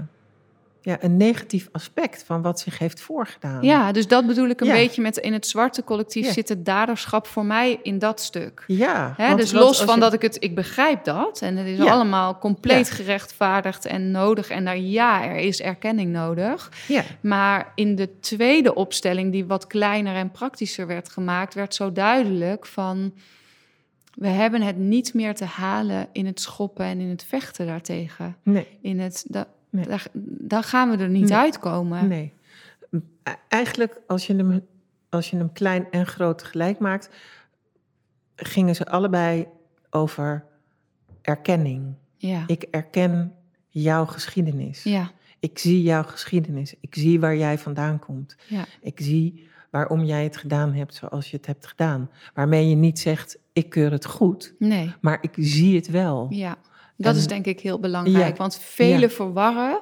[0.89, 3.63] ja, een negatief aspect van wat zich heeft voorgedaan.
[3.63, 4.73] Ja, dus dat bedoel ik een Ja.
[4.73, 6.33] beetje met in het zwarte collectief Ja.
[6.33, 8.65] zit het daderschap voor mij in dat stuk.
[8.67, 11.79] Ja, Hè, dus los van je- dat ik het, ik begrijp dat en het is
[11.79, 11.93] Ja.
[11.93, 14.51] allemaal compleet gerechtvaardigd en nodig.
[14.51, 16.73] En daar ja, er is erkenning nodig.
[16.89, 21.93] Ja, Maar in de tweede opstelling, die wat kleiner en praktischer werd gemaakt, werd zo
[21.93, 23.13] duidelijk van
[24.15, 28.37] we hebben het niet meer te halen in het schoppen en in het vechten daartegen.
[28.43, 28.67] nee.
[28.81, 29.25] In het,
[29.71, 29.85] Nee.
[29.87, 31.39] daar, daar gaan we er niet Nee.
[31.39, 32.09] uitkomen.
[32.09, 32.33] Nee.
[33.23, 34.67] E- Eigenlijk, als je, hem,
[35.09, 37.11] als je hem klein en groot tegelijk maakt,
[38.37, 39.47] gingen ze allebei
[39.91, 40.45] over
[41.23, 41.95] erkenning.
[42.17, 42.45] Ja.
[42.47, 43.35] Ik erken
[43.69, 44.83] jouw geschiedenis.
[44.83, 46.75] ja, Ik zie jouw geschiedenis.
[46.81, 48.37] Ik zie waar jij vandaan komt.
[48.49, 52.11] ja, Ik zie waarom jij het gedaan hebt zoals je het hebt gedaan.
[52.35, 54.93] Waarmee je niet zegt, ik keur het goed, nee.
[55.01, 56.27] maar ik zie het wel.
[56.31, 56.57] Ja,
[56.99, 58.29] dat En- is denk ik heel belangrijk.
[58.31, 59.09] Ja, Want velen ja.
[59.09, 59.81] verwarren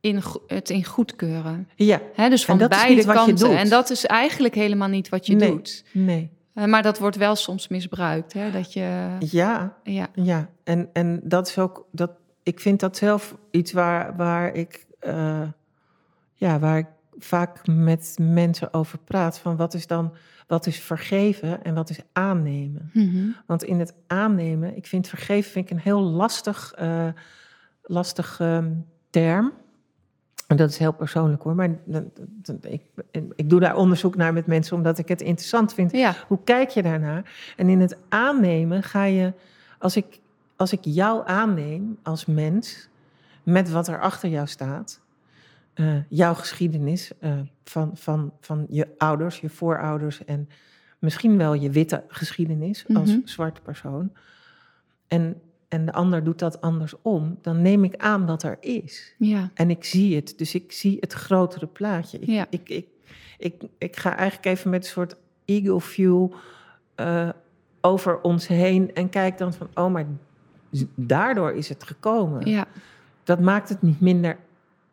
[0.00, 1.68] in het in goedkeuren.
[1.74, 3.56] Ja, dus van beide kanten.
[3.56, 5.50] En dat is eigenlijk helemaal niet wat je Nee.
[5.50, 5.84] doet.
[5.92, 6.30] nee.
[6.54, 8.32] Eh, maar dat wordt wel soms misbruikt.
[8.32, 8.50] Hè?
[8.50, 12.10] Dat je, Ja, ja, Ja, en, en dat is ook, dat,
[12.42, 15.42] ik vind dat zelf iets waar, waar ik, eh,
[16.34, 16.86] ja, waar ik
[17.18, 19.38] vaak met mensen over praat.
[19.38, 20.12] Van wat is dan,
[20.46, 22.90] wat is vergeven en wat is aannemen?
[22.92, 23.28] Mhm.
[23.46, 27.08] Want in het aannemen, ik vind vergeven vind ik een heel lastig, eh,
[27.82, 28.72] lastig ehm,
[29.10, 29.52] term.
[30.46, 31.70] En dat is heel persoonlijk hoor, maar
[32.60, 32.82] ik,
[33.34, 36.68] ik doe daar onderzoek naar met mensen omdat ik het interessant vind ja, hoe kijk
[36.68, 37.52] je daarnaar?
[37.56, 39.32] En in het aannemen ga je,
[39.78, 40.20] als ik,
[40.56, 42.88] als ik jou aanneem als mens,
[43.42, 45.00] met wat er achter jou staat,
[45.74, 50.48] eh, jouw geschiedenis eh, van, van, van je ouders, je voorouders en
[50.98, 53.18] misschien wel je witte geschiedenis als Mhm.
[53.26, 54.12] zwarte persoon.
[55.08, 59.14] En, en de ander doet dat andersom, dan neem ik aan wat er is.
[59.18, 62.18] ja, En ik zie het, dus ik zie het grotere plaatje.
[62.18, 62.46] Ik, Ja.
[62.50, 62.86] ik, ik,
[63.38, 66.28] ik, ik ga eigenlijk even met een soort eagle view
[66.94, 67.28] eh,
[67.80, 70.06] over ons heen en kijk dan van, oh, maar
[70.94, 72.46] daardoor is het gekomen.
[72.46, 72.66] ja,
[73.24, 74.38] Dat maakt het niet minder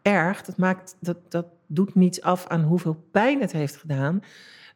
[0.01, 0.41] erg.
[0.41, 4.23] Dat, maakt, dat, dat doet niets af aan hoeveel pijn het heeft gedaan.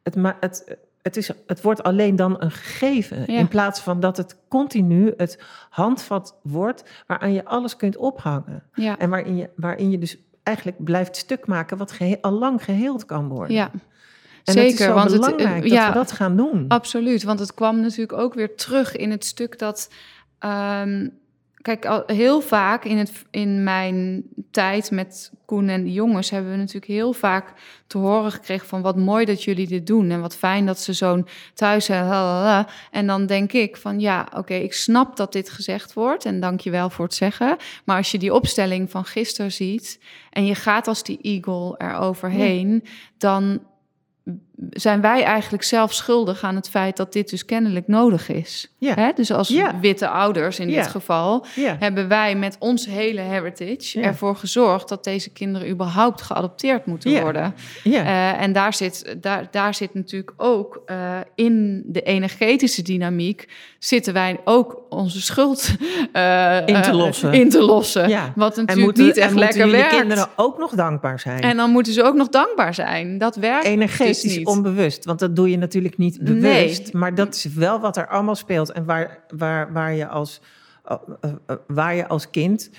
[0.03, 3.17] Het, ma het, het, is, het wordt alleen dan een gegeven.
[3.33, 3.39] Ja.
[3.39, 8.63] In plaats van dat het continu het handvat wordt waaraan je alles kunt ophangen.
[8.73, 12.63] ja, En waarin je, waarin je dus eigenlijk blijft stuk maken wat gehe- al lang
[12.63, 13.55] geheeld kan worden.
[13.55, 13.71] ja.
[13.71, 13.81] en
[14.43, 15.88] het is Zeker, zo want het- belangrijk eh, dat ja.
[15.88, 16.65] we dat gaan doen.
[16.67, 19.89] Absoluut, want het kwam natuurlijk ook weer terug in het stuk dat.
[20.39, 21.07] ehm,
[21.65, 26.51] kijk, al heel vaak in, het, in mijn tijd met Koen en de jongens hebben
[26.51, 27.54] we natuurlijk heel vaak
[27.88, 30.93] te horen gekregen van wat mooi dat jullie dit doen en wat fijn dat ze
[30.93, 32.10] zo'n thuis hebben.
[32.10, 32.67] lalala.
[32.91, 36.60] En dan denk ik van ja, oké, ik snap dat dit gezegd wordt en dank
[36.60, 37.58] je wel voor het zeggen.
[37.86, 39.99] Maar als je die opstelling van gisteren ziet
[40.30, 42.84] en je gaat als die eagle eroverheen,
[43.17, 43.60] dan
[44.70, 48.74] zijn wij eigenlijk zelf schuldig aan het feit dat dit dus kennelijk nodig is.
[48.78, 48.94] Ja.
[48.94, 49.10] Hè?
[49.15, 49.80] Dus als Ja.
[49.82, 50.82] witte ouders in Ja.
[50.82, 51.46] dit geval
[51.80, 57.56] hebben wij met ons hele heritage ervoor gezorgd dat deze kinderen überhaupt geadopteerd moeten worden.
[57.84, 58.04] ja.
[58.04, 63.48] Eh, en daar zit, daar, daar zit natuurlijk ook eh, in de energetische dynamiek
[63.80, 65.76] zitten wij ook onze schuld
[66.12, 67.34] eh, In te lossen.
[67.34, 68.02] in te lossen.
[68.36, 69.96] Wat en natuurlijk moeten, niet en echt moeten lekker werkt.
[69.96, 71.41] kinderen ook nog dankbaar zijn.
[71.41, 73.18] En dan moeten ze ook nog dankbaar zijn.
[73.18, 74.44] Dat werkt Energetisch dus niet.
[74.47, 76.34] Onbewust, want dat doe je natuurlijk niet Nee.
[76.34, 76.93] bewust.
[76.93, 78.71] Maar dat is wel wat er allemaal speelt.
[78.71, 80.41] En waar, waar, waar, je, als,
[80.84, 82.69] eh, eh, eh, waar je als kind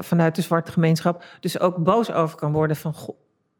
[0.00, 2.94] vanuit de zwarte gemeenschap dus ook boos over kan worden van...
[2.94, 3.16] Goh,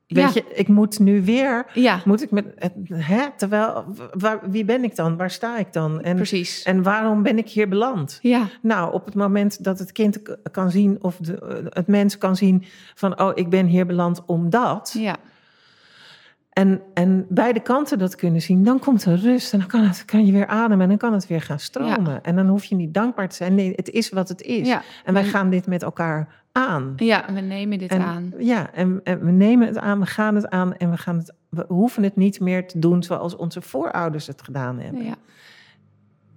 [0.07, 0.31] weet Ja.
[0.35, 1.67] je, ik moet nu weer...
[1.75, 2.45] Ja, Moet ik met...
[2.89, 3.27] Hè?
[3.37, 5.17] Terwijl, waar, wie ben ik dan?
[5.17, 6.01] Waar sta ik dan?
[6.03, 6.63] En, precies.
[6.63, 8.19] en waarom ben ik hier beland?
[8.23, 10.19] ja, Nou, op het moment dat het kind
[10.51, 14.95] kan zien, of de, het mens kan zien van, oh, ik ben hier beland omdat.
[14.99, 15.17] ja,
[16.55, 20.05] En, en beide kanten dat kunnen zien, dan komt er rust en dan kan, het,
[20.05, 22.23] kan je weer ademen en dan kan het weer gaan stromen.
[22.23, 23.55] En dan hoef je niet dankbaar te zijn.
[23.55, 24.67] Nee, het is wat het is.
[24.69, 24.83] ja.
[25.05, 26.93] En wij gaan dit met elkaar aan.
[26.97, 28.33] Ja, we nemen dit En, aan.
[28.39, 31.33] Ja, en, en we nemen het aan, we gaan het aan en we, gaan het,
[31.49, 35.05] we hoeven het niet meer te doen zoals onze voorouders het gedaan hebben.
[35.05, 35.15] Ja,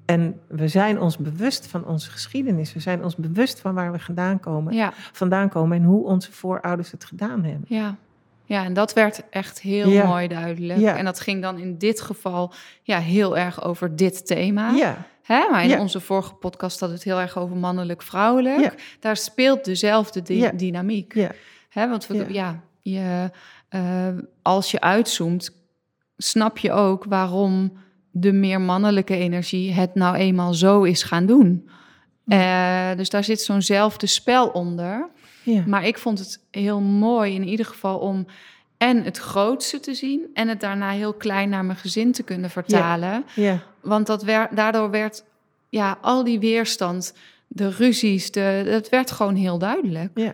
[0.06, 2.74] En we zijn ons bewust van onze geschiedenis.
[2.74, 6.32] We zijn ons bewust van waar we vandaan komen, ja, vandaan komen en hoe onze
[6.32, 7.66] voorouders het gedaan hebben.
[7.68, 7.96] ja.
[8.48, 10.08] Ja, en dat werd echt heel Ja.
[10.08, 10.80] mooi duidelijk.
[10.80, 10.98] Ja.
[10.98, 14.72] En dat ging dan in dit geval ja, heel erg over dit thema.
[14.72, 15.48] Ja, Hè?
[15.52, 15.80] Maar in Ja.
[15.80, 18.60] onze vorige podcast had het heel erg over mannelijk-vrouwelijk.
[18.60, 18.72] Ja.
[19.00, 21.14] Daar speelt dezelfde di- dynamiek.
[21.14, 21.32] Ja.
[21.70, 21.90] Hè?
[21.90, 22.26] Want we, Ja.
[22.30, 22.62] ja.
[22.82, 23.32] je,
[23.70, 24.08] eh,
[24.42, 25.52] als je uitzoomt,
[26.18, 27.78] snap je ook waarom
[28.12, 31.70] de meer mannelijke energie het nou eenmaal zo is gaan doen.
[32.28, 35.10] Eh, dus daar zit zo'nzelfde spel onder.
[35.54, 35.64] Ja.
[35.68, 38.26] Maar ik vond het heel mooi in ieder geval om
[38.78, 42.50] en het grootste te zien en het daarna heel klein naar mijn gezin te kunnen
[42.50, 43.24] vertalen.
[43.36, 43.60] Ja.
[43.82, 45.24] Want dat daardoor werd
[45.70, 47.14] ja, al die weerstand,
[47.48, 50.12] de ruzies, de, dat werd gewoon heel duidelijk.
[50.14, 50.34] ja.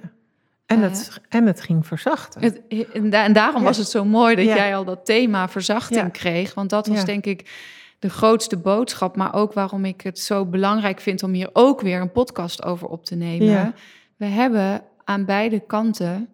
[0.66, 0.90] En, Eh.
[0.90, 2.42] het, en het ging verzachten.
[2.42, 2.62] Het,
[2.94, 3.68] en, da- en daarom Ja.
[3.68, 4.56] was het zo mooi dat Ja.
[4.56, 6.10] jij al dat thema verzachting Ja.
[6.10, 6.54] kreeg.
[6.54, 7.04] Want dat was Ja.
[7.06, 7.52] denk ik
[8.00, 9.16] de grootste boodschap.
[9.16, 12.88] Maar ook waarom ik het zo belangrijk vind om hier ook weer een podcast over
[12.88, 13.48] op te nemen.
[13.48, 13.74] Ja.
[14.18, 16.30] We hebben aan beide kanten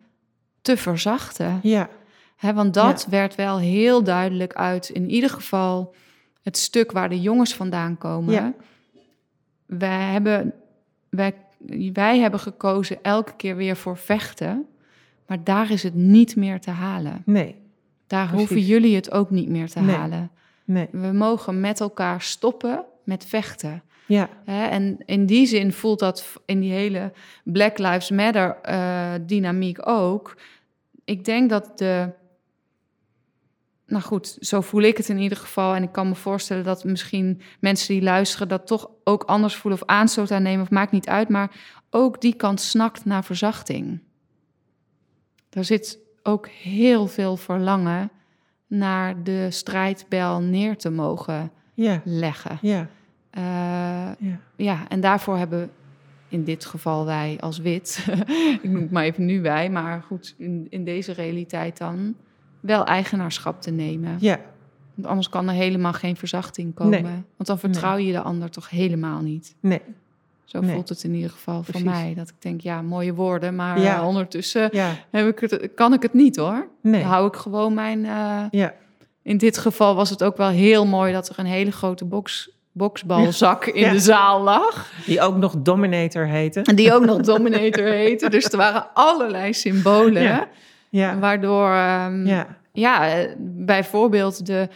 [0.62, 1.60] te verzachten.
[1.64, 1.90] ja.
[2.54, 5.96] Want dat werd wel heel duidelijk uit, in ieder geval
[6.44, 8.34] het stuk waar de jongens vandaan komen.
[8.34, 8.54] Ja.
[9.66, 10.54] Wij, hebben,
[11.10, 11.36] wij,
[11.94, 14.66] wij hebben gekozen elke keer weer voor vechten.
[15.28, 17.22] Maar daar is het niet meer te halen.
[17.26, 17.56] Nee.
[18.08, 18.48] Daar Precies.
[18.50, 19.96] hoeven jullie het ook niet meer te Nee.
[19.96, 20.32] halen.
[20.66, 20.88] Nee.
[20.92, 23.84] We mogen met elkaar stoppen met vechten.
[24.10, 24.30] Ja.
[24.46, 27.12] Hè, en in die zin voelt dat in die hele
[27.44, 30.38] Black Lives Matter eh, dynamiek ook.
[31.06, 32.10] Ik denk dat de.
[33.86, 35.76] Nou goed, zo voel ik het in ieder geval.
[35.76, 39.82] En ik kan me voorstellen dat misschien mensen die luisteren dat toch ook anders voelen
[39.82, 41.30] of aanstoot aan nemen, of maakt niet uit.
[41.30, 41.52] Maar
[41.90, 44.02] ook die kant snakt naar verzachting.
[45.50, 48.12] Er zit ook heel veel verlangen
[48.68, 52.02] naar de strijdbel neer te mogen Ja.
[52.06, 52.58] leggen.
[52.62, 52.88] Ja.
[53.30, 53.44] Eh,
[54.20, 54.40] Ja.
[54.56, 55.70] ja, en daarvoor hebben
[56.28, 58.06] in dit geval wij als wit,
[58.64, 62.16] ik noem het maar even nu wij, maar goed, in, in deze realiteit dan,
[62.60, 64.18] wel eigenaarschap te nemen.
[64.20, 64.40] Ja.
[64.96, 66.92] Want anders kan er helemaal geen verzachting komen.
[67.04, 67.12] Nee.
[67.12, 69.56] Want dan vertrouw je de ander toch helemaal niet.
[69.60, 69.82] Nee.
[70.44, 70.74] Zo Nee.
[70.74, 72.14] voelt het in ieder geval voor mij.
[72.16, 73.98] Dat ik denk, ja, mooie woorden, maar Ja.
[74.00, 74.94] eh, ondertussen Ja.
[75.12, 76.68] heb ik het, kan ik het niet hoor.
[76.82, 77.02] Nee.
[77.02, 78.06] Dan hou ik gewoon mijn...
[78.06, 78.74] eh, Ja.
[79.22, 82.52] in dit geval was het ook wel heel mooi dat er een hele grote box,
[82.80, 83.92] boksbalzak in Ja.
[83.92, 84.92] de zaal lag.
[85.06, 86.62] Die ook nog Dominator heette.
[86.62, 88.30] En die ook nog Dominator heette.
[88.30, 90.22] Dus er waren allerlei symbolen.
[90.22, 90.48] Ja.
[90.90, 91.20] Ja.
[91.20, 92.48] Waardoor, ehm, ja.
[92.74, 93.26] Ja.
[93.70, 94.68] bijvoorbeeld de,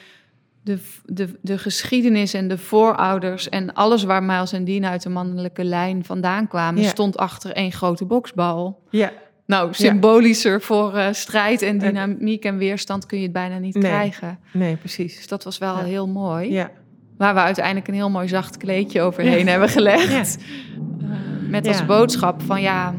[0.64, 3.50] de, de, de geschiedenis en de voorouders...
[3.50, 6.82] en alles waar Miles en Dean uit de mannelijke lijn vandaan kwamen...
[6.82, 6.90] Ja.
[6.90, 8.80] stond achter één grote boksbal.
[8.90, 9.12] Ja.
[9.46, 13.84] Nou, symbolischer voor eh, strijd en dynamiek en weerstand kun je het bijna niet Nee.
[13.92, 14.40] krijgen.
[14.54, 15.28] Nee, Dus precies.
[15.28, 15.84] dat was wel Ja.
[15.84, 16.52] heel mooi.
[16.52, 16.70] Ja.
[17.18, 20.38] Waar we uiteindelijk een heel mooi zacht kleedje overheen hebben gelegd.
[20.38, 21.08] Eh,
[21.50, 21.86] met als Ja.
[21.86, 22.94] boodschap van ja,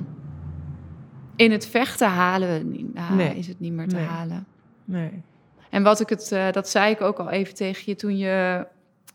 [1.36, 3.36] in het vechten halen we niet, nou, Nee.
[3.36, 4.04] is het niet meer te Nee.
[4.04, 4.46] halen.
[4.84, 5.10] Nee.
[5.70, 8.66] En wat ik het, eh, dat zei ik ook al even tegen je toen je.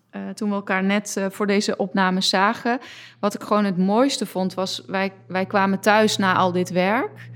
[0.09, 2.79] eh, toen we elkaar net voor deze opname zagen.
[3.19, 7.29] Wat ik gewoon het mooiste vond, was wij, wij kwamen thuis na al dit werk.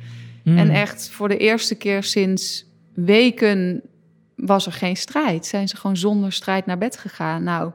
[0.43, 0.57] Hmm.
[0.57, 3.81] En echt voor de eerste keer sinds weken
[4.35, 5.45] was er geen strijd.
[5.45, 7.43] Zijn ze gewoon zonder strijd naar bed gegaan.
[7.43, 7.71] Nou,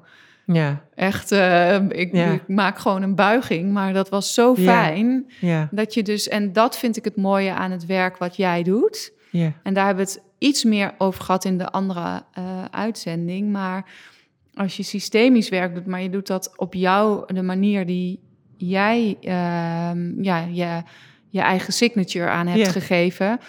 [0.52, 0.82] Ja.
[0.94, 2.30] Echt, eh, ik, Ja.
[2.32, 5.32] ik maak gewoon een buiging, maar dat was zo fijn.
[5.40, 5.68] Ja.
[5.70, 9.12] Dat je dus, en dat vind ik het mooie aan het werk wat jij doet.
[9.30, 9.52] Ja.
[9.62, 13.52] En daar hebben we het iets meer over gehad in de andere eh, uitzending.
[13.52, 13.84] Maar
[14.54, 18.20] als je systemisch werk doet, maar je doet dat op jou, de manier die
[18.56, 20.82] jij ehm, ja, je,
[21.28, 22.70] je eigen signature aan hebt Ja.
[22.70, 23.40] gegeven,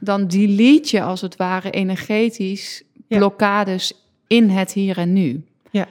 [0.00, 3.16] dan delete je als het ware energetisch Ja.
[3.18, 3.92] blokkades
[4.26, 5.44] in het hier en nu.
[5.70, 5.86] Ja.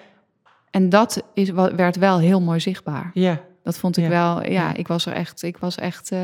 [0.71, 3.11] En dat is, werd wel heel mooi zichtbaar.
[3.13, 3.41] Ja.
[3.63, 4.09] Dat vond ik Ja.
[4.09, 4.75] wel, ja, Ja.
[4.75, 6.19] ik was er echt, ik was echt eh,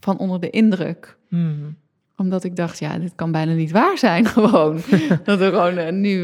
[0.00, 1.76] van onder de indruk Hmm.
[2.16, 4.80] omdat ik dacht, ja, dit kan bijna niet waar zijn gewoon.
[5.24, 6.22] dat er gewoon eh, nu...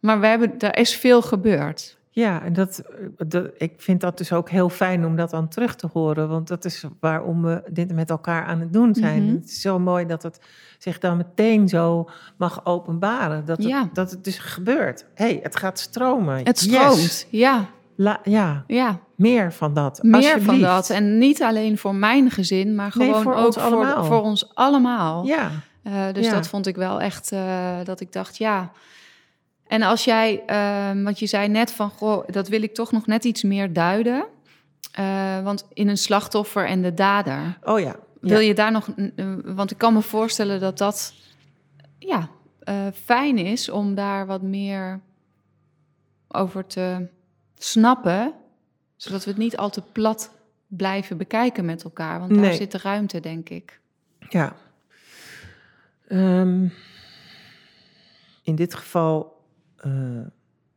[0.00, 1.98] maar we hebben, er is veel gebeurd.
[2.14, 2.82] Ja, en dat,
[3.26, 6.28] dat, ik vind dat dus ook heel fijn om dat dan terug te horen.
[6.28, 9.24] Want dat is waarom we dit met elkaar aan het doen zijn.
[9.24, 9.34] Mhm.
[9.34, 10.40] Het is zo mooi dat het
[10.78, 13.44] zich dan meteen zo mag openbaren.
[13.44, 13.88] Dat het, Ja.
[13.92, 15.06] dat het dus gebeurt.
[15.14, 16.36] hey, het gaat stromen.
[16.46, 16.72] Het Yes.
[16.80, 17.64] stroomt, ja,
[17.96, 18.98] La- ja, ja.
[19.16, 20.02] meer van dat.
[20.02, 20.90] Meer van dat.
[20.90, 24.54] En niet alleen voor mijn gezin, maar Nee, gewoon voor ook ons voor, voor ons
[24.54, 25.24] allemaal.
[25.26, 25.50] Ja,
[25.82, 26.32] Eh, dus Ja.
[26.32, 28.70] dat vond ik wel echt, eh, dat ik dacht, ja.
[29.72, 33.06] En als jij, ehm, want je zei net van, goh, dat wil ik toch nog
[33.06, 34.24] net iets meer duiden.
[34.92, 37.58] Eh, want in een slachtoffer en de dader.
[37.62, 37.96] oh ja.
[38.20, 38.46] Wil ja.
[38.46, 41.14] je daar nog, eh, want ik kan me voorstellen dat dat,
[41.98, 45.00] ja, eh, fijn is om daar wat meer
[46.28, 47.08] over te
[47.58, 48.34] snappen,
[48.96, 50.30] zodat we het niet al te plat
[50.66, 52.18] blijven bekijken met elkaar.
[52.18, 52.56] Want daar Nee.
[52.56, 53.80] zit de ruimte, denk ik.
[54.28, 54.56] Ja.
[56.08, 56.68] Ehm,
[58.42, 59.40] in dit geval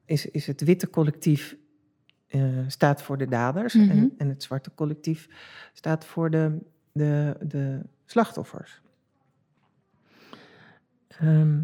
[0.06, 1.56] is, is het witte collectief
[2.28, 3.90] eh, staat voor de daders Mhm.
[3.90, 5.28] en, en het zwarte collectief
[5.74, 6.58] staat voor de,
[6.92, 8.82] de, de slachtoffers.
[11.08, 11.62] Ehm,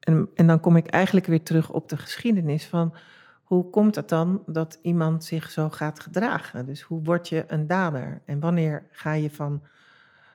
[0.00, 2.94] en, en dan kom ik eigenlijk weer terug op de geschiedenis van
[3.42, 6.66] hoe komt het dan dat iemand zich zo gaat gedragen?
[6.66, 8.22] Dus hoe word je een dader?
[8.24, 9.62] En wanneer ga je van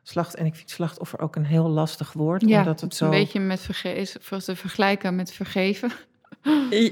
[0.07, 0.35] slacht...
[0.35, 3.05] En ik vind slachtoffer ook een heel lastig woord, Ja, omdat het zo...
[3.05, 5.91] een beetje met verge is voor te vergelijken met vergeven.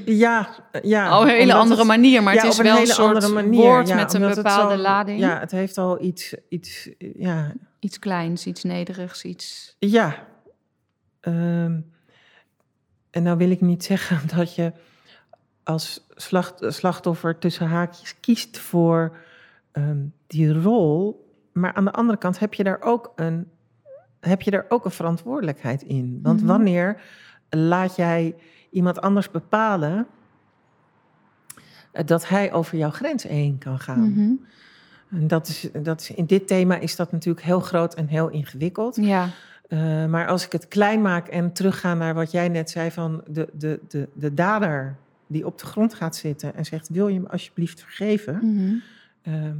[0.05, 0.49] Ja,
[0.83, 1.17] ja.
[1.19, 3.33] Op een hele andere het- manier, maar ja, het is wel een hele soort andere
[3.33, 5.19] manier, woord ja, met een bepaalde zo- lading.
[5.19, 9.75] Ja, het heeft al iets, iets ja, Iets kleins, iets nederigs, iets...
[9.79, 10.27] Ja.
[11.19, 11.79] Ehm,
[13.11, 14.71] en nou wil ik niet zeggen dat je
[15.63, 19.17] als slacht, slachtoffer tussen haakjes kiest voor
[19.71, 19.97] ehm,
[20.27, 21.22] die rol.
[21.53, 23.47] Maar aan de andere kant heb je daar ook een,
[24.19, 26.19] heb je daar ook een verantwoordelijkheid in.
[26.23, 26.47] Want Mhm.
[26.47, 27.01] wanneer
[27.49, 28.35] laat jij
[28.69, 30.07] iemand anders bepalen
[31.91, 34.09] eh, dat hij over jouw grens heen kan gaan?
[34.11, 34.31] Mhm.
[35.09, 38.29] En dat is, dat is, in dit thema is dat natuurlijk heel groot en heel
[38.29, 38.95] ingewikkeld.
[38.95, 39.27] Ja,
[39.69, 43.23] Uh, maar als ik het klein maak en terugga naar wat jij net zei van
[43.27, 44.95] de, de, de, de dader
[45.27, 48.39] die op de grond gaat zitten en zegt: Wil je me alsjeblieft vergeven?
[49.21, 49.55] Ehm,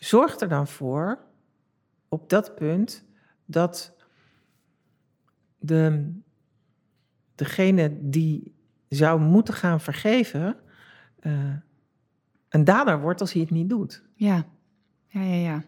[0.00, 1.18] zorg er dan voor
[2.08, 3.04] op dat punt
[3.44, 3.96] dat
[5.58, 6.12] de,
[7.34, 8.54] degene die
[8.88, 10.56] zou moeten gaan vergeven,
[11.20, 11.54] eh,
[12.48, 14.02] een dader wordt als hij het niet doet.
[14.14, 14.46] ja,
[15.06, 15.64] ja, ja, ja.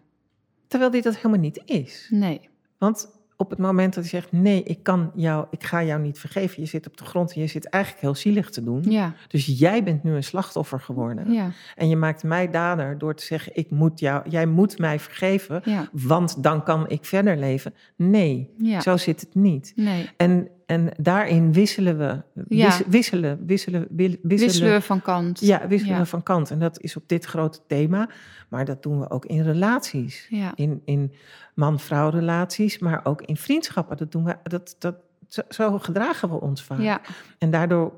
[0.66, 2.08] Terwijl dit dat helemaal niet is.
[2.10, 6.00] Nee, Want op het moment dat hij zegt: Nee, ik, kan jou, ik ga jou
[6.00, 6.62] niet vergeven.
[6.62, 8.82] Je zit op de grond en je zit eigenlijk heel zielig te doen.
[8.88, 11.32] ja, Dus jij bent nu een slachtoffer geworden.
[11.32, 14.98] ja, En je maakt mij dader door te zeggen: ik moet jou, Jij moet mij
[14.98, 17.74] vergeven, ja, want dan kan ik verder leven.
[17.96, 18.80] Nee, ja.
[18.80, 19.72] zo zit het niet.
[19.76, 22.22] Nee, En, en daarin wisselen we.
[22.48, 22.78] Ja.
[22.88, 24.18] wisselen, wisselen, wisselen.
[24.22, 25.40] wisselen we van kant.
[25.40, 26.00] Ja, wisselen Ja.
[26.00, 26.50] we van kant.
[26.50, 28.08] En dat is op dit grote thema.
[28.48, 31.12] Maar dat doen we ook in relaties Ja, in, in
[31.54, 33.96] man-vrouw relaties, maar ook in vriendschappen.
[33.96, 34.94] Dat doen we, dat, dat,
[35.28, 36.80] zo, zo gedragen we ons vaak.
[36.80, 37.00] ja,
[37.38, 37.92] En daardoor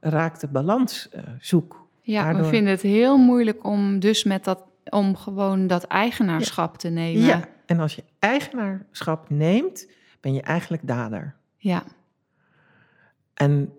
[0.00, 1.86] raakt de balans eh, zoek.
[2.02, 2.18] ja.
[2.26, 6.88] we Daardoor- vinden het heel moeilijk om dus met dat, om gewoon dat eigenaarschap te
[6.88, 7.22] nemen.
[7.22, 9.88] Ja, en als je eigenaarschap neemt,
[10.20, 11.34] ben je eigenlijk dader.
[11.56, 11.82] ja,
[13.34, 13.72] En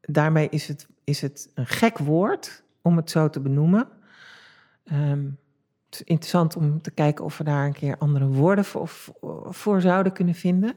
[0.00, 3.88] daarmee is het, is het een gek woord om het zo te benoemen.
[4.84, 5.24] Ehm,
[5.86, 8.88] het is interessant om te kijken of we daar een keer andere woorden voor,
[9.44, 10.74] voor zouden kunnen vinden.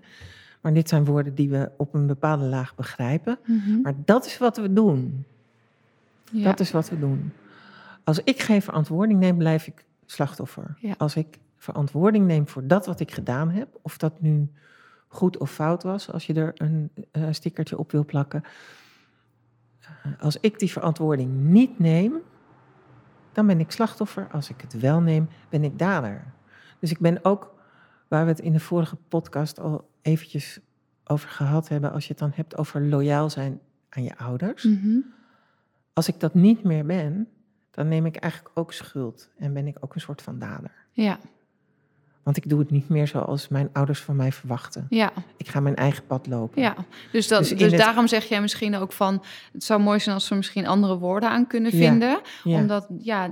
[0.61, 3.39] Maar dit zijn woorden die we op een bepaalde laag begrijpen.
[3.45, 3.82] Mhm.
[3.82, 5.26] Maar dat is wat we doen.
[6.32, 6.43] ja.
[6.43, 7.34] Dat is wat we doen.
[8.03, 10.78] Als ik geen verantwoording neem, blijf ik slachtoffer.
[10.80, 10.93] Ja.
[10.97, 14.49] Als ik verantwoording neem voor dat wat ik gedaan heb, of dat nu
[15.16, 18.43] goed of fout was, als je er een eh, stickertje op wil plakken.
[19.80, 22.13] Eh, als ik die verantwoording niet neem,
[23.32, 24.28] dan ben ik slachtoffer.
[24.32, 26.34] Als ik het wel neem, ben ik dader.
[26.80, 27.53] Dus ik ben ook,
[28.07, 30.59] waar we het in de vorige podcast al eventjes
[31.05, 33.59] over gehad hebben, als je het dan hebt over loyaal zijn
[33.89, 34.63] aan je ouders.
[34.63, 34.97] Mhm.
[35.93, 37.28] Als ik dat niet meer ben,
[37.72, 40.72] dan neem ik eigenlijk ook schuld en ben ik ook een soort van dader.
[40.91, 41.20] ja,
[42.26, 44.88] Want ik doe het niet meer zoals mijn ouders van mij verwachten.
[44.90, 45.12] ja.
[45.38, 46.62] Ik ga mijn eigen pad lopen.
[46.62, 46.76] Ja,
[47.12, 49.24] dus, dat, Dus dus, in het- daarom zeg jij misschien ook van...
[49.54, 52.20] het zou mooi zijn als we misschien andere woorden aan kunnen vinden.
[52.44, 52.58] Ja.
[52.60, 53.32] Omdat, ja,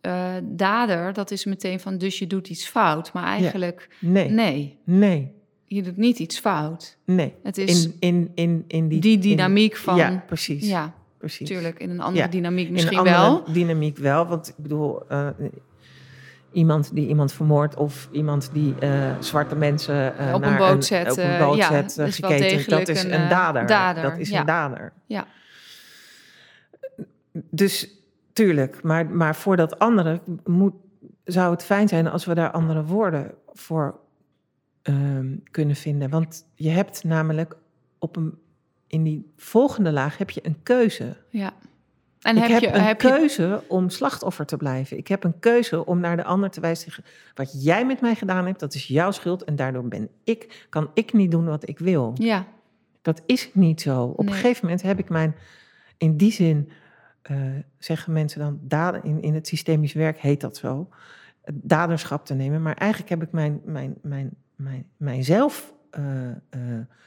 [0.00, 1.98] eh, dader, dat is meteen van...
[1.98, 3.12] dus je doet iets fout.
[3.12, 5.32] Maar eigenlijk, Nee, nee, nee,
[5.64, 6.96] je doet niet iets fout.
[7.04, 7.34] nee.
[7.42, 9.96] Het is In, in, in, in die, die in- dynamiek van...
[9.96, 10.68] ja, precies.
[10.68, 11.48] ja, precies.
[11.48, 11.78] natuurlijk.
[11.80, 13.44] In een andere Ja, dynamiek In misschien een andere wel.
[13.52, 14.26] dynamiek wel.
[14.26, 15.28] Want ik bedoel, eh,
[16.56, 21.10] iemand die iemand vermoordt of iemand die eh, zwarte mensen eh, Op een boot zet,
[21.10, 23.66] op een boot ja, zet, eh, is dat is een, een, eh, dader.
[23.66, 24.40] dader, Dat is ja.
[24.40, 24.92] een dader.
[25.06, 25.26] Ja.
[27.32, 27.88] Dus
[28.32, 30.74] tuurlijk, maar, maar voor dat andere moet,
[31.24, 33.98] zou het fijn zijn als we daar andere woorden voor
[34.82, 36.10] ehm, kunnen vinden.
[36.10, 37.56] Want je hebt namelijk
[37.98, 38.38] op een,
[38.86, 41.16] in die volgende laag heb je een keuze.
[41.30, 41.52] ja.
[42.26, 43.08] En ik heb, heb, je, een heb je...
[43.08, 44.96] keuze om slachtoffer te blijven.
[44.98, 46.92] Ik heb een keuze om naar de ander te wijzen.
[47.34, 49.44] Wat jij met mij gedaan hebt, dat is jouw schuld.
[49.44, 52.12] En daardoor ben ik, kan ik niet doen wat ik wil.
[52.14, 52.46] Ja,
[53.02, 54.02] Dat is niet zo.
[54.04, 54.28] Op Nee.
[54.28, 55.34] een gegeven moment heb ik mijn,
[55.96, 56.70] in die zin,
[57.22, 57.36] eh,
[57.78, 60.88] zeggen mensen dan, daden, in, in het systemisch werk heet dat zo,
[61.52, 62.62] daderschap te nemen.
[62.62, 66.02] Maar eigenlijk heb ik mijn, mijn, mijn, mijn, mijzelf eh,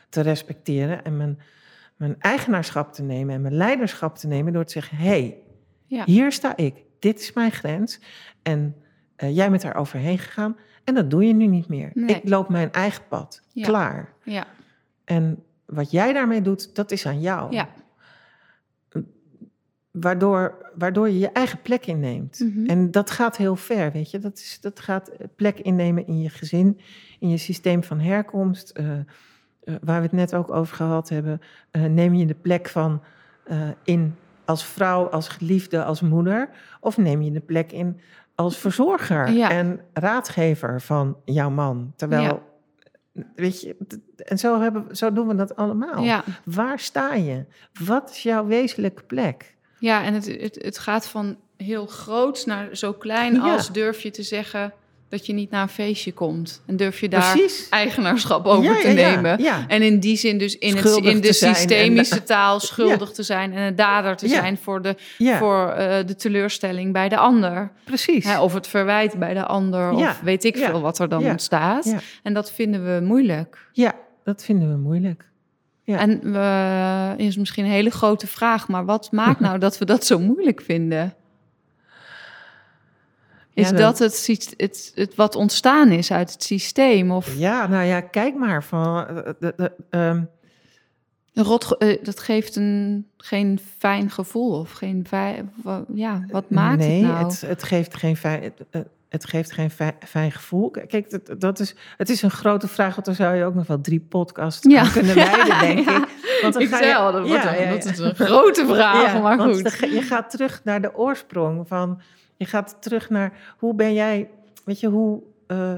[0.09, 1.39] te respecteren en mijn,
[1.99, 5.37] mijn eigenaarschap te nemen en mijn leiderschap te nemen door te zeggen, hé, hey,
[5.85, 6.03] ja.
[6.05, 7.99] hier sta ik, dit is mijn grens
[8.41, 8.75] en
[9.15, 11.91] eh, jij bent daar overheen gegaan en dat doe je nu niet meer.
[11.93, 12.15] Nee.
[12.15, 13.65] Ik loop mijn eigen pad, Ja.
[13.65, 14.13] klaar.
[14.23, 14.47] ja.
[15.05, 17.53] En wat jij daarmee doet, dat is aan jou.
[17.53, 17.69] Ja.
[19.91, 22.39] waardoor, waardoor je je eigen plek inneemt.
[22.39, 22.65] Mhm.
[22.65, 24.19] En dat gaat heel ver, weet je.
[24.19, 26.79] Dat, is, dat gaat plek innemen in je gezin,
[27.19, 28.69] in je systeem van herkomst.
[28.69, 28.99] eh,
[29.81, 31.41] waar we het net ook over gehad hebben.
[31.71, 33.01] eh, neem je de plek van
[33.43, 34.15] eh, in
[34.45, 36.49] als vrouw, als geliefde, als moeder?
[36.79, 37.99] Of neem je de plek in
[38.35, 39.49] als verzorger Ja.
[39.51, 41.93] en raadgever van jouw man?
[41.95, 42.21] Terwijl,
[43.13, 43.21] Ja.
[43.35, 43.75] weet je,
[44.17, 46.03] en zo, hebben, zo doen we dat allemaal.
[46.03, 46.23] Ja.
[46.45, 47.45] Waar sta je?
[47.85, 49.55] Wat is jouw wezenlijke plek?
[49.79, 54.11] Ja, en het, het, het gaat van heel groot naar zo klein als durf je
[54.11, 54.73] te zeggen
[55.09, 56.61] dat je niet naar een feestje komt.
[56.65, 57.69] En durf je daar Precies.
[57.69, 59.41] eigenaarschap over Ja, te ja, nemen.
[59.41, 59.65] ja.
[59.67, 63.53] En in die zin dus in, het, in de en- systemische taal schuldig te zijn
[63.53, 67.71] en een dader te zijn voor de, voor, eh, de teleurstelling bij de ander.
[67.83, 68.25] precies.
[68.25, 71.95] Hè, of het verwijt bij de ander, of weet ik veel wat er dan ontstaat.
[72.23, 73.67] En dat vinden we moeilijk.
[73.73, 73.93] Ja,
[74.23, 75.27] dat vinden we moeilijk.
[75.83, 75.97] Ja.
[75.97, 80.19] En is misschien een hele grote vraag, maar wat maakt nou dat we dat zo
[80.19, 81.13] moeilijk vinden?
[83.59, 87.11] Is Ja, dat het, het, het wat ontstaan is uit het systeem?
[87.11, 88.63] Of Ja, nou ja, kijk maar.
[88.63, 90.23] Van, eh, de, de, ehm,
[91.33, 94.59] rot, eh, dat geeft een, geen fijn gevoel?
[94.59, 95.53] Of geen fijn,
[95.93, 97.25] ja, wat maakt nee, het nou?
[97.25, 100.71] het, het geeft geen fijn, het, eh, geeft geen fijn, fijn gevoel.
[100.87, 103.67] Kijk, dat, dat is, het is een grote vraag, want daar zou je ook nog
[103.67, 104.81] wel drie podcasts Ja.
[104.81, 105.97] aan kunnen wijden, Ja, denk ja.
[105.97, 106.07] ik.
[106.41, 109.39] Want dan ik ga zei je- al, dat, wordt dat is een grote vraag, maar
[109.39, 109.79] goed.
[109.79, 112.01] dan je gaat terug naar de oorsprong van,
[112.39, 114.29] je gaat terug naar hoe ben jij,
[114.65, 115.75] weet je, hoe, eh,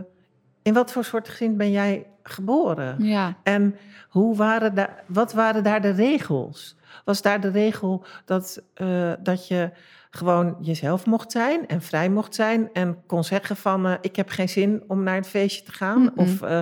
[0.61, 2.95] in wat voor soort gezin ben jij geboren?
[3.03, 3.75] Ja, En
[4.09, 6.75] hoe waren daar, wat waren daar de regels?
[7.05, 9.71] Was daar de regel dat, eh, dat je
[10.13, 14.29] gewoon jezelf mocht zijn en vrij mocht zijn en kon zeggen van eh, ik heb
[14.29, 16.11] geen zin om naar het feestje te gaan?
[16.15, 16.59] Of eh,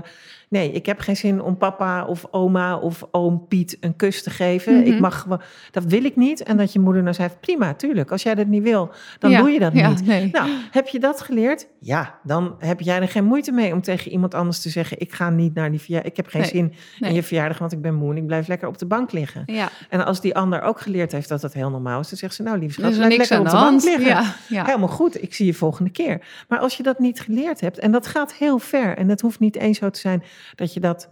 [0.49, 4.29] nee, ik heb geen zin om papa of oma of oom Piet een kus te
[4.29, 4.85] geven.
[4.85, 5.41] Ik mag gewoon,
[5.71, 6.43] dat wil ik niet.
[6.43, 9.39] En dat je moeder dan zei prima, tuurlijk, als jij dat niet wil, dan Ja,
[9.39, 10.05] doe je dat ja, niet.
[10.05, 10.29] nee.
[10.31, 11.67] Nou, heb je dat geleerd?
[11.79, 15.13] Ja, dan heb jij er geen moeite mee om tegen iemand anders te zeggen: Ik
[15.13, 16.11] ga niet naar die verjaardag.
[16.11, 17.09] Ik heb geen Nee, zin nee.
[17.09, 19.43] in je verjaardag, want ik ben moe en ik blijf lekker op de bank liggen.
[19.45, 22.33] ja, En als die ander ook geleerd heeft dat dat heel normaal is, dan zegt
[22.35, 23.83] ze: Nou, lieve er schat, is blijf lekker aan op de de bank hand.
[23.83, 24.23] liggen.
[24.23, 24.65] Ja, ja.
[24.65, 26.45] Helemaal goed, ik zie je volgende keer.
[26.47, 29.39] Maar als je dat niet geleerd hebt, en dat gaat heel ver, en het hoeft
[29.39, 30.23] niet eens zo te zijn
[30.55, 31.09] dat je dat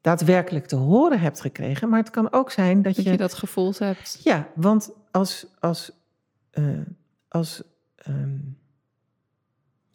[0.00, 3.78] daadwerkelijk te horen hebt gekregen, maar het kan ook zijn dat, dat je dat gevoeld
[3.78, 4.20] hebt.
[4.22, 5.90] ja, want als, als,
[6.50, 6.64] eh,
[7.28, 7.62] als
[7.96, 8.36] ehm,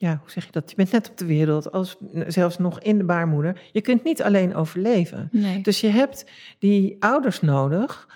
[0.03, 0.69] ja, hoe zeg je dat?
[0.69, 3.61] Je bent net op de wereld, als, zelfs nog in de baarmoeder.
[3.71, 5.29] Je kunt niet alleen overleven.
[5.31, 5.61] Nee.
[5.61, 6.25] Dus je hebt
[6.59, 8.07] die ouders nodig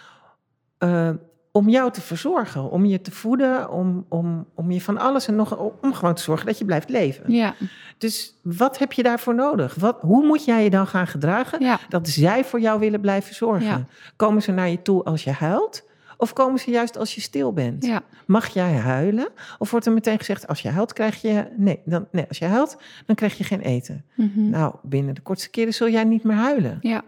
[0.78, 1.10] eh,
[1.52, 5.36] om jou te verzorgen, om je te voeden, om, om, om je van alles en
[5.36, 7.34] nog, om gewoon te zorgen dat je blijft leven.
[7.34, 7.54] Ja,
[7.98, 9.76] Dus wat heb je daarvoor nodig?
[9.76, 11.60] Wat, hoe moet jij je dan gaan gedragen?
[11.64, 13.68] ja, dat zij voor jou willen blijven zorgen.
[13.68, 13.86] Ja.
[14.16, 15.86] Komen ze naar je toe als je huilt?
[16.18, 17.86] Of komen ze juist als je stil bent?
[17.86, 18.02] ja.
[18.26, 19.30] Mag jij huilen?
[19.58, 21.48] Of wordt er meteen gezegd, als je huilt krijg je...
[21.58, 24.06] Nee, dan, nee als je huilt, dan krijg je geen eten.
[24.16, 24.50] Mhm.
[24.50, 26.78] Nou, binnen de kortste keren zul jij niet meer huilen.
[26.82, 27.04] Ja,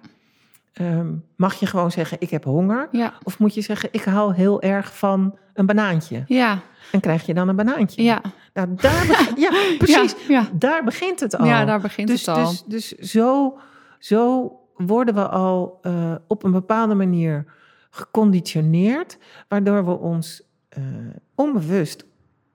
[0.79, 2.87] Ehm, mag je gewoon zeggen, ik heb honger?
[2.91, 6.23] ja, Of moet je zeggen, ik hou heel erg van een banaantje?
[6.27, 6.59] ja,
[6.91, 8.03] En krijg je dan een banaantje?
[8.03, 8.21] ja.
[8.53, 10.15] Nou, daar begint, ja, precies.
[10.27, 10.47] Ja.
[10.53, 11.45] Daar begint het al.
[11.45, 12.45] Ja, daar begint dus, het al.
[12.49, 13.57] Dus, dus zo,
[13.99, 17.45] zo worden we al eh, op een bepaalde manier
[17.89, 19.17] geconditioneerd,
[19.47, 20.83] waardoor we ons eh,
[21.35, 22.05] onbewust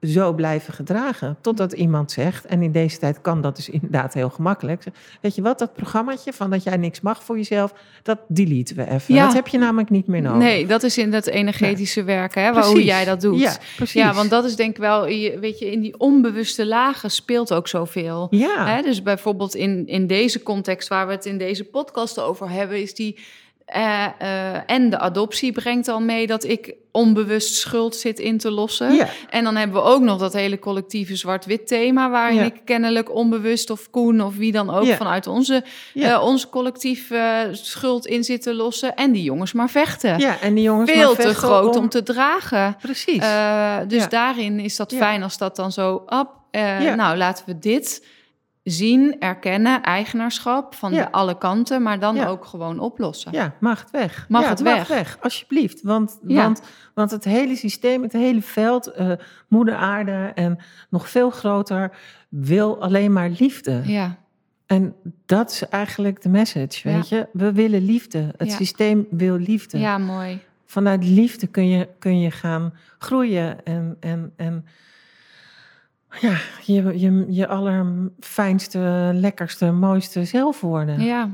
[0.01, 1.37] zo blijven gedragen.
[1.41, 4.83] Totdat iemand zegt, en in deze tijd kan dat dus inderdaad heel gemakkelijk.
[5.21, 7.73] Weet je wat, dat programmaatje van dat jij niks mag voor jezelf,
[8.03, 9.13] dat deleten we even.
[9.13, 9.25] Ja.
[9.25, 10.41] Dat heb je namelijk niet meer nodig.
[10.41, 13.39] Nee, dat is in dat energetische werken, hè, waar, hoe jij dat doet.
[13.39, 14.01] Ja, precies.
[14.01, 15.03] Ja, want dat is denk ik wel,
[15.39, 18.27] weet je, in die onbewuste lagen speelt ook zoveel.
[18.29, 22.49] Ja, Hè, dus bijvoorbeeld in, in deze context waar we het in deze podcast over
[22.49, 23.17] hebben, is die.
[23.65, 28.51] Eh, eh, en de adoptie brengt al mee dat ik onbewust schuld zit in te
[28.51, 28.93] lossen.
[28.93, 32.43] ja, En dan hebben we ook nog dat hele collectieve zwart-wit thema, waarin Ja.
[32.43, 34.95] ik kennelijk onbewust of Koen of wie dan ook Ja.
[34.95, 35.63] vanuit onze,
[35.93, 37.11] eh, onze collectief
[37.51, 38.95] schuld in zit te lossen.
[38.95, 40.19] En die jongens maar vechten.
[40.19, 42.75] ja, en die jongens Veel maar te vechten groot om te dragen.
[42.81, 43.23] Precies.
[43.87, 46.03] Dus daarin is dat fijn als dat dan zo,
[46.51, 46.95] Ja.
[46.95, 48.05] nou laten we dit
[48.65, 51.03] zien, erkennen, eigenaarschap van Ja.
[51.03, 52.27] de alle kanten, maar dan Ja.
[52.27, 53.31] ook gewoon oplossen.
[53.31, 54.25] Ja, mag het weg.
[54.29, 55.17] Mag ja, het mag weg.
[55.21, 55.81] alsjeblieft.
[55.81, 56.61] Want, want,
[56.93, 59.11] want het hele systeem, het hele veld, eh,
[59.47, 60.57] moeder aarde en
[60.89, 61.97] nog veel groter,
[62.29, 63.81] wil alleen maar liefde.
[63.85, 64.17] Ja,
[64.65, 64.95] En
[65.25, 67.27] dat is eigenlijk de message, weet je.
[67.33, 68.33] We willen liefde.
[68.37, 69.77] Het systeem wil liefde.
[69.79, 70.39] ja mooi.
[70.65, 74.65] Vanuit liefde kun je, kun je gaan groeien en, en, en
[76.19, 81.01] ja, je, je, je allerfijnste, lekkerste, mooiste zelf worden.
[81.01, 81.29] Ja.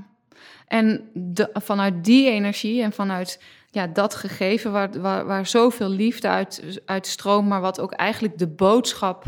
[0.67, 6.27] En de, vanuit die energie en vanuit ja, dat gegeven waar, waar, waar zoveel liefde
[6.27, 9.23] uit, uit stroomt, maar wat ook eigenlijk de boodschap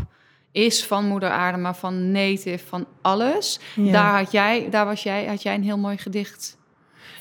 [0.51, 3.59] is van Moeder Aarde, maar van native, van alles.
[3.75, 3.91] Ja.
[3.91, 6.57] Daar, had jij, daar was jij, had jij een heel mooi gedicht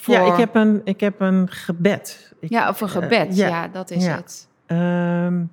[0.01, 0.15] voor.
[0.15, 2.35] Ja, ik heb een, ik heb een gebed.
[2.41, 4.17] Ik, ja, of een gebed, Eh, ja, ja, dat is ja.
[4.17, 4.49] het.
[4.67, 5.45] Ehm,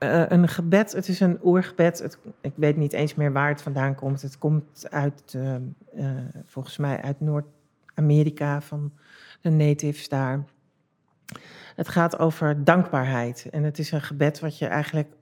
[0.00, 1.98] eh, een gebed, het is een oergebed.
[1.98, 4.22] Het, ik weet niet eens meer waar het vandaan komt.
[4.22, 5.62] Het komt uit, ehm,
[5.94, 6.10] eh,
[6.46, 8.92] volgens mij uit Noord-Amerika van
[9.40, 10.44] de natives daar.
[11.76, 13.48] Het gaat over dankbaarheid.
[13.50, 15.12] En het is een gebed wat je eigenlijk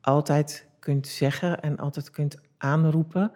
[0.00, 3.32] altijd kunt zeggen en altijd kunt aanroepen.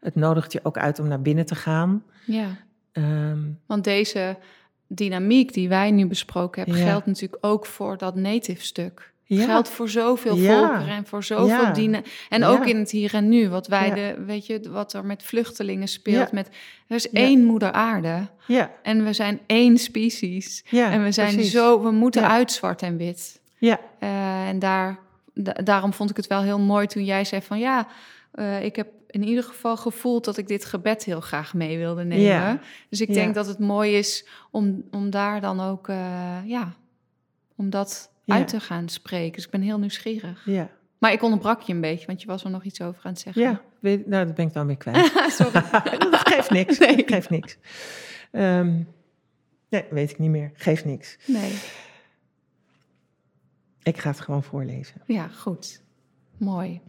[0.00, 2.02] Het nodigt je ook uit om naar binnen te gaan.
[2.26, 2.48] Ja,
[2.92, 4.36] Ehm, want deze
[4.86, 6.88] dynamiek die wij nu besproken hebben, Ja.
[6.88, 9.12] geldt natuurlijk ook voor dat native stuk.
[9.30, 9.44] Ja.
[9.44, 10.58] Geldt voor zoveel Ja.
[10.58, 11.70] volkeren en voor zoveel Ja.
[11.72, 12.02] dienen.
[12.28, 15.22] En ook in het hier en nu, wat wij de, weet je, wat er met
[15.22, 16.32] vluchtelingen speelt.
[16.32, 16.48] Met,
[16.86, 20.64] er is één moeder aarde ja, en we zijn één species.
[20.70, 20.90] ja.
[20.90, 21.52] en we zijn precies.
[21.52, 23.40] zo, we moeten uit zwart en wit.
[23.58, 24.98] Ja, Eh, en daar,
[25.34, 27.86] da- daarom vond ik het wel heel mooi toen jij zei van ja,
[28.32, 32.04] eh, ik heb in ieder geval gevoeld dat ik dit gebed heel graag mee wilde
[32.04, 32.24] nemen.
[32.24, 32.60] Ja.
[32.90, 33.14] Dus ik Ja.
[33.14, 36.72] denk dat het mooi is om, om daar dan ook, eh, ja,
[37.56, 38.34] om dat Ja.
[38.34, 39.32] uit te gaan spreken.
[39.32, 40.42] Dus ik ben heel nieuwsgierig.
[40.44, 40.70] ja.
[40.98, 43.20] Maar ik onderbrak je een beetje, want je was er nog iets over aan het
[43.20, 43.42] zeggen.
[43.42, 45.12] Ja, weet, nou, dat ben ik dan weer kwijt.
[45.38, 45.52] Sorry.
[46.10, 46.78] dat geeft niks.
[46.78, 47.02] Nee.
[47.06, 47.58] Geeft niks.
[48.30, 48.82] Ehm,
[49.68, 50.50] nee, weet ik niet meer.
[50.54, 51.18] Geeft niks.
[51.26, 51.52] Nee,
[53.82, 55.02] Ik ga het gewoon voorlezen.
[55.06, 55.82] ja, goed.
[56.36, 56.80] Mooi.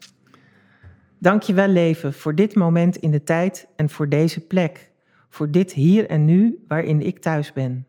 [1.18, 4.92] Dank je wel, leven, voor dit moment in de tijd en voor deze plek.
[5.30, 7.88] Voor dit hier en nu waarin ik thuis ben.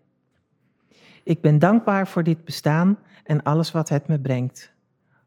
[1.23, 2.99] Ik ben dankbaar voor dit bestaan
[3.31, 4.72] en alles wat het me brengt.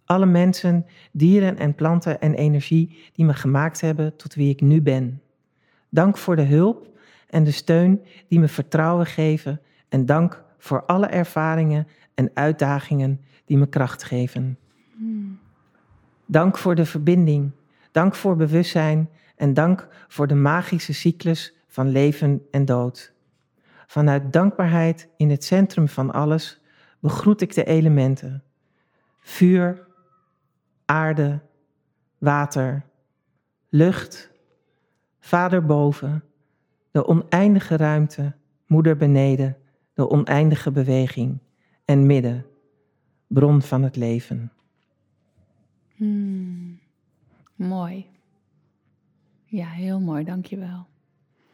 [0.06, 4.82] Alle mensen, dieren en planten en energie die me gemaakt hebben tot wie ik nu
[4.82, 5.22] ben.
[5.90, 6.88] Dank voor de hulp
[7.30, 9.62] en de steun die me vertrouwen geven.
[9.90, 14.58] En dank voor alle ervaringen en uitdagingen die me kracht geven.
[16.26, 17.52] Dank voor de verbinding.
[17.92, 19.10] Dank voor bewustzijn.
[19.36, 23.14] En dank voor de magische cyclus van leven en dood.
[23.88, 26.62] Vanuit dankbaarheid in het centrum van alles
[27.04, 28.44] begroet ik de elementen:
[29.20, 29.88] vuur,
[30.86, 31.40] aarde,
[32.18, 32.86] water,
[33.70, 34.32] lucht,
[35.20, 36.24] vader boven,
[36.92, 38.36] de oneindige ruimte,
[38.66, 39.58] moeder beneden,
[39.94, 41.40] de oneindige beweging
[41.86, 42.46] en midden,
[43.28, 44.52] bron van het leven.
[45.96, 46.80] Hmm.
[47.56, 48.10] Mooi.
[49.46, 50.24] Ja, heel mooi.
[50.24, 50.86] Dankjewel.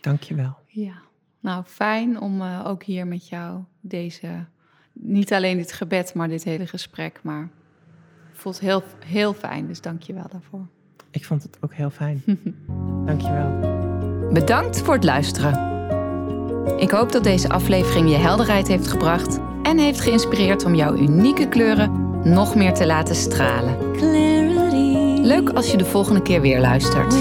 [0.02, 0.58] Dankjewel.
[0.68, 1.02] Ja,
[1.40, 4.46] nou fijn om eh, ook hier met jou deze,
[5.02, 7.50] niet alleen dit gebed, maar dit hele gesprek, maar
[8.34, 10.68] voelt heel, heel fijn, dus dank je wel daarvoor.
[11.12, 12.24] Ik vond het ook heel fijn.
[13.06, 13.78] Dankjewel.
[14.34, 15.68] Bedankt voor het luisteren.
[16.78, 21.48] Ik hoop dat deze aflevering je helderheid heeft gebracht en heeft geïnspireerd om jouw unieke
[21.48, 23.94] kleuren nog meer te laten stralen.
[23.94, 25.22] Clarity.
[25.22, 27.14] Leuk als je de volgende keer weer luistert.